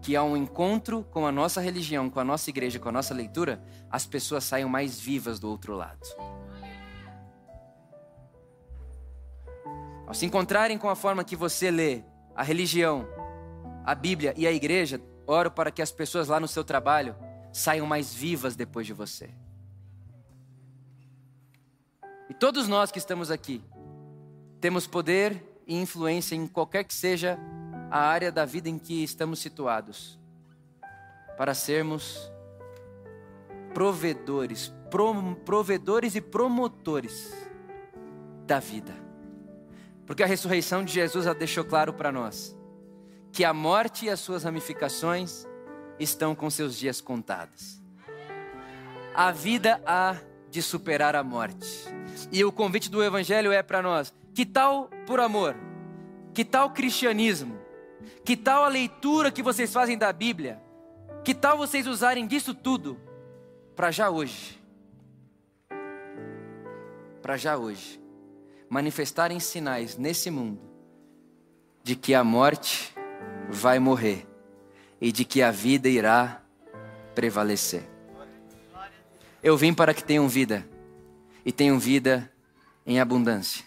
que 0.02 0.16
ao 0.16 0.36
encontro 0.36 1.04
com 1.12 1.28
a 1.28 1.32
nossa 1.32 1.62
religião, 1.62 2.10
com 2.10 2.20
a 2.20 2.24
nossa 2.24 2.50
igreja, 2.50 2.80
com 2.80 2.90
a 2.90 2.94
nossa 2.94 3.14
leitura, 3.14 3.64
as 3.88 4.08
pessoas 4.08 4.44
saiam 4.44 4.68
mais 4.68 5.00
vivas 5.00 5.40
do 5.40 5.48
outro 5.48 5.76
lado. 5.76 6.08
Ao 10.08 10.14
se 10.16 10.26
encontrarem 10.26 10.80
com 10.80 10.90
a 10.90 10.96
forma 10.96 11.24
que 11.24 11.36
você 11.36 11.70
lê 11.70 12.02
a 12.36 12.42
religião, 12.42 13.08
a 13.86 13.94
Bíblia 13.94 14.34
e 14.36 14.48
a 14.48 14.52
igreja, 14.52 15.00
oro 15.28 15.52
para 15.52 15.72
que 15.72 15.82
as 15.82 15.92
pessoas 15.92 16.28
lá 16.28 16.40
no 16.40 16.48
seu 16.48 16.64
trabalho 16.64 17.16
saiam 17.52 17.86
mais 17.86 18.14
vivas 18.14 18.56
depois 18.56 18.86
de 18.86 18.94
você. 18.94 19.30
E 22.30 22.34
todos 22.34 22.68
nós 22.68 22.92
que 22.92 23.00
estamos 23.00 23.32
aqui 23.32 23.64
temos 24.60 24.88
poder 24.88 25.44
e 25.68 25.76
influência 25.76 26.36
em 26.36 26.48
qualquer 26.48 26.84
que 26.84 26.94
seja 26.94 27.38
a 27.90 28.00
área 28.00 28.32
da 28.32 28.46
vida 28.46 28.68
em 28.68 28.78
que 28.78 29.04
estamos 29.04 29.40
situados, 29.40 30.20
para 31.38 31.54
sermos 31.54 32.32
provedores, 33.74 34.74
provedores 35.46 36.16
e 36.16 36.22
promotores 36.22 37.34
da 38.46 38.60
vida. 38.60 38.94
Porque 40.06 40.24
a 40.24 40.28
ressurreição 40.28 40.84
de 40.84 40.94
Jesus 40.94 41.26
já 41.26 41.34
deixou 41.34 41.64
claro 41.64 41.94
para 41.94 42.12
nós 42.12 42.55
que 43.36 43.44
a 43.44 43.54
morte 43.54 44.06
e 44.06 44.10
as 44.10 44.22
suas 44.22 44.46
ramificações 44.46 45.46
estão 46.00 46.34
com 46.34 46.50
seus 46.50 46.78
dias 46.78 47.02
contados. 47.02 47.82
A 49.14 49.30
vida 49.30 49.82
há 49.86 50.16
de 50.50 50.62
superar 50.62 51.18
a 51.18 51.24
morte. 51.24 51.68
E 52.32 52.46
o 52.46 52.52
convite 52.52 52.90
do 52.90 53.04
Evangelho 53.04 53.52
é 53.52 53.62
para 53.62 53.82
nós 53.82 54.14
Que 54.34 54.46
tal 54.46 54.90
por 55.06 55.20
amor? 55.20 55.54
Que 56.34 56.46
tal 56.46 56.70
cristianismo? 56.70 57.60
Que 58.24 58.38
tal 58.38 58.64
a 58.64 58.70
leitura 58.70 59.30
que 59.30 59.44
vocês 59.44 59.74
fazem 59.74 59.98
da 59.98 60.14
Bíblia? 60.14 60.62
Que 61.22 61.34
tal 61.34 61.58
vocês 61.58 61.88
usarem 61.88 62.26
disso 62.26 62.56
tudo 62.56 62.98
para 63.76 63.92
já 63.92 64.10
hoje? 64.10 64.58
Para 67.22 67.36
já 67.36 67.58
hoje. 67.58 68.00
Manifestarem 68.70 69.42
sinais 69.42 69.98
nesse 69.98 70.32
mundo 70.32 70.62
de 71.84 71.98
que 71.98 72.16
a 72.16 72.24
morte 72.24 72.95
vai 73.50 73.80
morrer 73.80 74.28
e 75.00 75.12
de 75.12 75.26
que 75.26 75.42
a 75.42 75.52
vida 75.52 75.90
irá 75.90 76.42
prevalecer. 77.14 77.84
Eu 79.42 79.56
vim 79.56 79.74
para 79.74 79.94
que 79.94 80.04
tenham 80.04 80.28
vida 80.28 80.68
e 81.46 81.52
tenham 81.52 81.78
vida 81.78 82.32
em 82.86 83.00
abundância. 83.00 83.64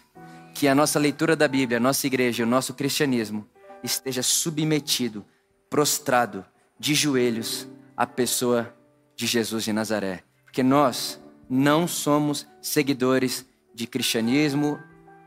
Que 0.53 0.67
a 0.67 0.75
nossa 0.75 0.99
leitura 0.99 1.35
da 1.35 1.47
Bíblia, 1.47 1.77
a 1.77 1.81
nossa 1.81 2.05
igreja, 2.05 2.43
o 2.43 2.47
nosso 2.47 2.73
cristianismo 2.73 3.47
esteja 3.83 4.21
submetido, 4.21 5.25
prostrado, 5.69 6.45
de 6.77 6.93
joelhos 6.93 7.67
à 7.95 8.07
pessoa 8.07 8.73
de 9.15 9.27
Jesus 9.27 9.63
de 9.65 9.73
Nazaré. 9.73 10.23
Porque 10.45 10.63
nós 10.63 11.21
não 11.49 11.87
somos 11.87 12.47
seguidores 12.61 13.45
de 13.73 13.85
cristianismo, 13.85 14.79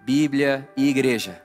Bíblia 0.04 0.68
e 0.76 0.88
igreja. 0.88 1.42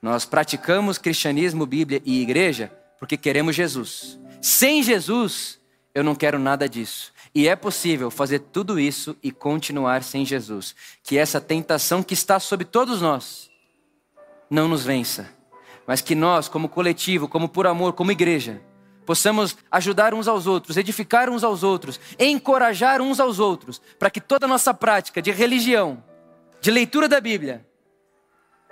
Nós 0.00 0.24
praticamos 0.24 0.98
cristianismo, 0.98 1.66
Bíblia 1.66 2.00
e 2.04 2.22
igreja 2.22 2.72
porque 2.98 3.16
queremos 3.16 3.54
Jesus. 3.54 4.18
Sem 4.42 4.82
Jesus, 4.82 5.60
eu 5.94 6.02
não 6.02 6.14
quero 6.14 6.38
nada 6.38 6.68
disso. 6.68 7.12
E 7.34 7.46
é 7.46 7.54
possível 7.54 8.10
fazer 8.10 8.40
tudo 8.40 8.78
isso 8.78 9.16
e 9.22 9.30
continuar 9.30 10.02
sem 10.02 10.24
Jesus. 10.24 10.74
Que 11.02 11.16
essa 11.16 11.40
tentação 11.40 12.02
que 12.02 12.14
está 12.14 12.40
sobre 12.40 12.66
todos 12.66 13.00
nós 13.00 13.48
não 14.50 14.66
nos 14.66 14.84
vença, 14.84 15.30
mas 15.86 16.00
que 16.00 16.14
nós, 16.14 16.48
como 16.48 16.68
coletivo, 16.68 17.28
como 17.28 17.48
por 17.48 17.66
amor, 17.66 17.92
como 17.92 18.10
igreja, 18.10 18.60
possamos 19.04 19.56
ajudar 19.70 20.14
uns 20.14 20.26
aos 20.26 20.46
outros, 20.46 20.76
edificar 20.76 21.28
uns 21.30 21.44
aos 21.44 21.62
outros, 21.62 22.00
encorajar 22.18 23.00
uns 23.00 23.20
aos 23.20 23.38
outros, 23.38 23.80
para 23.98 24.10
que 24.10 24.20
toda 24.20 24.46
a 24.46 24.48
nossa 24.48 24.72
prática 24.72 25.20
de 25.20 25.30
religião, 25.30 26.02
de 26.60 26.70
leitura 26.70 27.08
da 27.08 27.20
Bíblia 27.20 27.67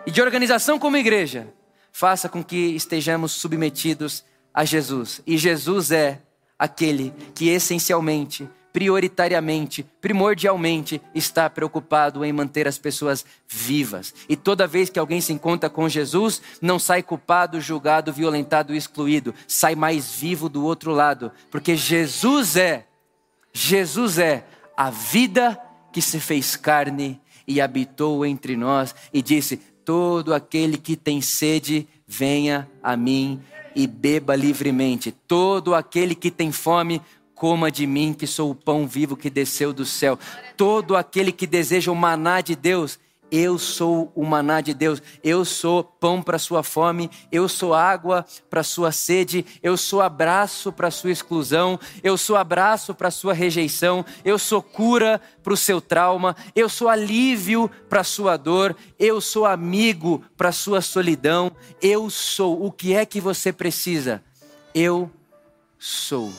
e 0.07 0.11
de 0.11 0.23
organização 0.23 0.79
como 0.79 0.97
igreja 0.97 1.49
faça 1.93 2.29
com 2.29 2.45
que 2.45 2.75
estejamos 2.77 3.33
submetidos 3.33 4.25
a 4.55 4.65
Jesus. 4.65 5.21
E 5.27 5.37
Jesus 5.37 5.91
é 5.91 6.23
aquele 6.59 7.13
que 7.35 7.49
essencialmente, 7.49 8.49
prioritariamente, 8.73 9.83
primordialmente 10.01 11.01
está 11.15 11.49
preocupado 11.51 12.25
em 12.25 12.33
manter 12.33 12.69
as 12.69 12.79
pessoas 12.79 13.25
vivas. 13.49 14.15
E 14.29 14.37
toda 14.37 14.67
vez 14.67 14.91
que 14.91 14.99
alguém 14.99 15.21
se 15.21 15.33
encontra 15.33 15.69
com 15.69 15.89
Jesus, 15.89 16.41
não 16.61 16.79
sai 16.79 17.03
culpado, 17.03 17.61
julgado, 17.61 18.13
violentado, 18.13 18.75
excluído, 18.75 19.35
sai 19.49 19.75
mais 19.75 20.15
vivo 20.15 20.49
do 20.49 20.65
outro 20.65 20.93
lado, 20.93 21.33
porque 21.51 21.75
Jesus 21.75 22.57
é 22.57 22.87
Jesus 23.53 24.19
é 24.19 24.47
a 24.77 24.91
vida 24.91 25.59
que 25.91 26.03
se 26.03 26.21
fez 26.21 26.57
carne 26.57 27.19
e 27.49 27.59
habitou 27.59 28.27
entre 28.27 28.55
nós 28.55 28.95
e 29.15 29.23
disse: 29.23 29.63
Todo 29.87 30.35
aquele 30.35 30.77
que 30.77 30.97
tem 30.97 31.21
sede, 31.21 31.87
venha 32.05 32.69
a 32.83 32.97
mim 32.97 33.41
e 33.73 33.87
beba 33.87 34.35
livremente. 34.35 35.13
Todo 35.13 35.77
aquele 35.77 36.17
que 36.17 36.29
tem 36.29 36.51
fome, 36.51 37.01
coma 37.37 37.71
de 37.71 37.87
mim, 37.87 38.13
que 38.13 38.27
sou 38.27 38.51
o 38.51 38.55
pão 38.55 38.85
vivo 38.85 39.17
que 39.17 39.31
desceu 39.31 39.73
do 39.73 39.87
céu. 39.87 40.19
Todo 40.57 40.97
aquele 40.97 41.31
que 41.31 41.47
deseja 41.47 41.93
o 41.93 41.95
maná 41.95 42.41
de 42.41 42.57
Deus, 42.57 42.99
eu 43.31 43.59
sou 43.59 44.13
o 44.15 44.25
maná 44.25 44.61
de 44.61 44.73
Deus, 44.73 45.03
eu 45.23 45.45
sou 45.45 45.83
pão 45.83 46.23
para 46.23 46.39
sua 46.39 46.63
fome, 46.63 47.11
eu 47.31 47.49
sou 47.49 47.75
água 47.75 48.25
para 48.49 48.63
sua 48.63 48.93
sede, 48.93 49.45
eu 49.63 49.77
sou 49.77 50.01
abraço 50.01 50.73
para 50.73 50.91
sua 50.91 51.11
exclusão, 51.11 51.79
eu 52.03 52.17
sou 52.17 52.37
abraço 52.37 52.95
para 52.95 53.11
sua 53.11 53.33
rejeição, 53.33 54.05
eu 54.25 54.39
sou 54.39 54.63
cura 54.63 55.21
para 55.43 55.53
o 55.53 55.57
seu 55.57 55.81
trauma, 55.81 56.37
eu 56.55 56.69
sou 56.69 56.89
alívio 56.89 57.71
para 57.89 58.05
sua 58.05 58.37
dor, 58.37 58.77
eu 58.99 59.21
sou 59.21 59.45
amigo 59.45 60.23
para 60.37 60.53
sua 60.53 60.81
solidão, 60.81 61.51
eu 61.81 62.09
sou. 62.11 62.65
O 62.65 62.71
que 62.71 62.95
é 62.95 63.05
que 63.05 63.21
você 63.21 63.53
precisa. 63.53 64.23
Eu 64.75 65.11
sou. 65.79 66.33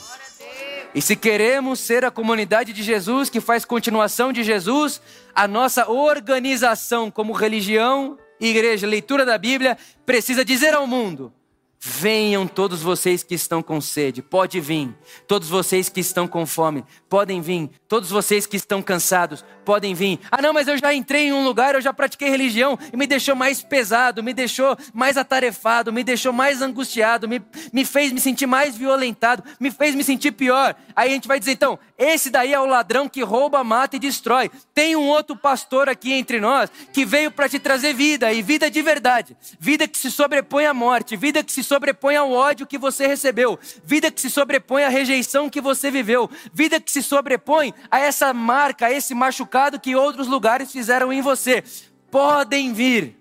E 0.98 1.02
se 1.02 1.16
queremos 1.16 1.80
ser 1.80 2.04
a 2.04 2.10
comunidade 2.10 2.74
de 2.74 2.82
Jesus, 2.82 3.30
que 3.30 3.40
faz 3.40 3.64
continuação 3.64 4.34
de 4.34 4.44
Jesus, 4.44 5.00
a 5.36 5.48
nossa 5.48 5.88
organização 5.88 7.12
como 7.12 7.34
religião, 7.34 8.18
igreja, 8.40 8.88
leitura 8.88 9.24
da 9.24 9.38
Bíblia, 9.38 9.78
precisa 10.08 10.44
dizer 10.44 10.74
ao 10.74 10.88
mundo: 10.88 11.32
Venham 11.80 12.48
todos 12.48 12.82
vocês 12.82 13.22
que 13.22 13.36
estão 13.36 13.62
com 13.62 13.80
sede, 13.80 14.24
pode 14.24 14.60
vir. 14.60 14.90
Todos 15.28 15.48
vocês 15.48 15.88
que 15.88 16.00
estão 16.00 16.28
com 16.28 16.48
fome, 16.48 16.84
podem 17.08 17.42
vir. 17.42 17.70
Todos 17.88 18.10
vocês 18.10 18.48
que 18.48 18.58
estão 18.58 18.82
cansados, 18.82 19.46
podem 19.68 19.94
vir. 19.94 20.18
Ah, 20.32 20.42
não, 20.42 20.54
mas 20.54 20.66
eu 20.70 20.78
já 20.78 20.94
entrei 20.94 21.28
em 21.28 21.34
um 21.34 21.44
lugar, 21.44 21.76
eu 21.76 21.82
já 21.82 21.92
pratiquei 21.92 22.30
religião 22.30 22.80
e 22.94 22.96
me 22.96 23.06
deixou 23.06 23.36
mais 23.36 23.62
pesado, 23.62 24.24
me 24.24 24.34
deixou 24.34 24.78
mais 24.94 25.18
atarefado, 25.18 25.92
me 25.92 26.06
deixou 26.06 26.32
mais 26.32 26.62
angustiado, 26.62 27.28
me, 27.28 27.42
me 27.74 27.84
fez 27.84 28.14
me 28.14 28.22
sentir 28.22 28.48
mais 28.48 28.78
violentado, 28.78 29.44
me 29.60 29.70
fez 29.70 29.94
me 29.94 30.06
sentir 30.06 30.32
pior. 30.32 30.74
Aí 30.96 31.10
a 31.10 31.14
gente 31.14 31.28
vai 31.28 31.38
dizer, 31.38 31.52
então, 31.52 31.78
esse 31.98 32.30
daí 32.30 32.54
é 32.54 32.60
o 32.60 32.66
ladrão 32.66 33.10
que 33.10 33.22
rouba, 33.22 33.62
mata 33.62 33.98
e 33.98 34.00
destrói. 34.00 34.50
Tem 34.74 34.96
um 34.96 35.06
outro 35.06 35.36
pastor 35.36 35.90
aqui 35.90 36.14
entre 36.14 36.40
nós 36.40 36.72
que 36.94 37.04
veio 37.04 37.30
para 37.30 37.50
te 37.50 37.60
trazer 37.60 37.94
vida 37.94 38.32
e 38.32 38.42
vida 38.42 38.72
de 38.72 38.82
verdade. 38.82 39.36
Vida 39.60 39.86
que 39.86 39.98
se 39.98 40.10
sobrepõe 40.10 40.66
à 40.66 40.74
morte, 40.74 41.18
vida 41.18 41.44
que 41.44 41.52
se 41.52 41.62
sobrepõe 41.62 42.16
ao 42.16 42.32
ódio 42.32 42.66
que 42.66 42.78
você 42.78 43.06
recebeu, 43.06 43.60
vida 43.84 44.10
que 44.10 44.22
se 44.22 44.30
sobrepõe 44.30 44.86
à 44.86 44.90
rejeição 44.90 45.50
que 45.50 45.60
você 45.60 45.92
viveu, 45.92 46.30
vida 46.54 46.80
que 46.80 46.90
se 46.90 47.04
sobrepõe 47.04 47.74
a 47.92 48.00
essa 48.00 48.34
marca, 48.34 48.86
a 48.86 48.92
esse 48.94 49.14
machucado 49.14 49.57
que 49.80 49.96
outros 49.96 50.28
lugares 50.28 50.72
fizeram 50.72 51.12
em 51.12 51.22
você. 51.22 51.64
Podem 52.12 52.74
vir 52.74 53.18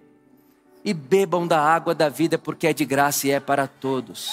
e 0.84 0.95
bebam 0.95 1.49
da 1.49 1.61
água 1.61 1.95
da 1.95 2.09
vida, 2.09 2.39
porque 2.39 2.68
é 2.68 2.72
de 2.72 2.84
graça 2.84 3.26
e 3.26 3.30
é 3.32 3.41
para 3.41 3.66
todos. 3.66 4.30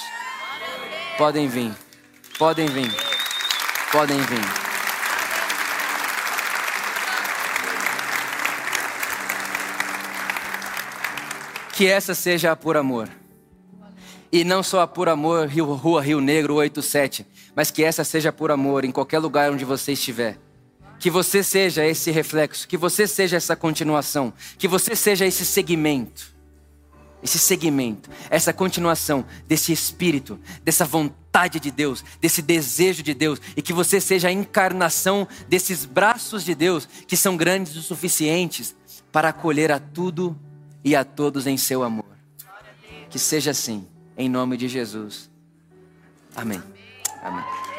Podem 1.18 1.47
vir, 1.47 1.72
podem 2.38 2.68
vir, 2.68 2.91
podem 3.91 4.18
vir. 4.18 4.64
Que 11.74 11.88
essa 11.88 12.14
seja 12.14 12.51
a 12.51 12.56
por 12.56 12.78
amor. 12.78 13.10
E 14.32 14.43
não 14.43 14.62
só 14.62 14.82
a 14.82 14.88
por 14.88 15.10
amor, 15.10 15.47
Rio, 15.47 15.74
Rua 15.74 16.01
Rio 16.01 16.20
Negro 16.20 16.56
87, 16.56 17.26
mas 17.56 17.72
que 17.72 17.84
essa 17.84 18.04
seja 18.04 18.32
por 18.32 18.51
amor 18.51 18.86
em 18.86 18.91
qualquer 18.91 19.20
lugar 19.20 19.51
onde 19.51 19.66
você 19.66 19.93
estiver. 19.93 20.38
Que 21.04 21.12
você 21.12 21.43
seja 21.43 21.86
esse 21.86 22.12
reflexo, 22.12 22.66
que 22.66 22.78
você 22.78 23.06
seja 23.06 23.36
essa 23.36 23.58
continuação, 23.58 24.32
que 24.58 24.70
você 24.70 24.95
seja 24.95 25.26
esse 25.26 25.45
segmento. 25.45 26.34
Esse 27.22 27.38
segmento, 27.38 28.10
essa 28.30 28.54
continuação 28.54 29.26
desse 29.45 29.74
espírito, 29.74 30.39
dessa 30.64 30.86
vontade 30.86 31.60
de 31.60 31.72
Deus, 31.72 32.06
desse 32.22 32.41
desejo 32.41 33.04
de 33.04 33.14
Deus, 33.14 33.41
e 33.54 33.62
que 33.62 33.74
você 33.74 33.99
seja 33.99 34.30
a 34.30 34.32
encarnação 34.32 35.28
desses 35.49 35.84
braços 35.84 36.45
de 36.45 36.56
Deus 36.56 36.88
que 37.06 37.18
são 37.18 37.36
grandes 37.36 37.76
o 37.76 37.82
suficientes 37.82 38.74
para 39.12 39.28
acolher 39.28 39.74
a 39.74 39.80
tudo 39.80 40.39
e 40.86 40.95
a 40.95 41.04
todos 41.04 41.47
em 41.47 41.58
seu 41.58 41.84
amor. 41.84 42.18
Que 43.10 43.20
seja 43.20 43.51
assim 43.51 43.86
em 44.18 44.30
nome 44.30 44.56
de 44.56 44.70
Jesus. 44.70 45.30
Amém. 46.34 46.64
Amém. 47.22 47.72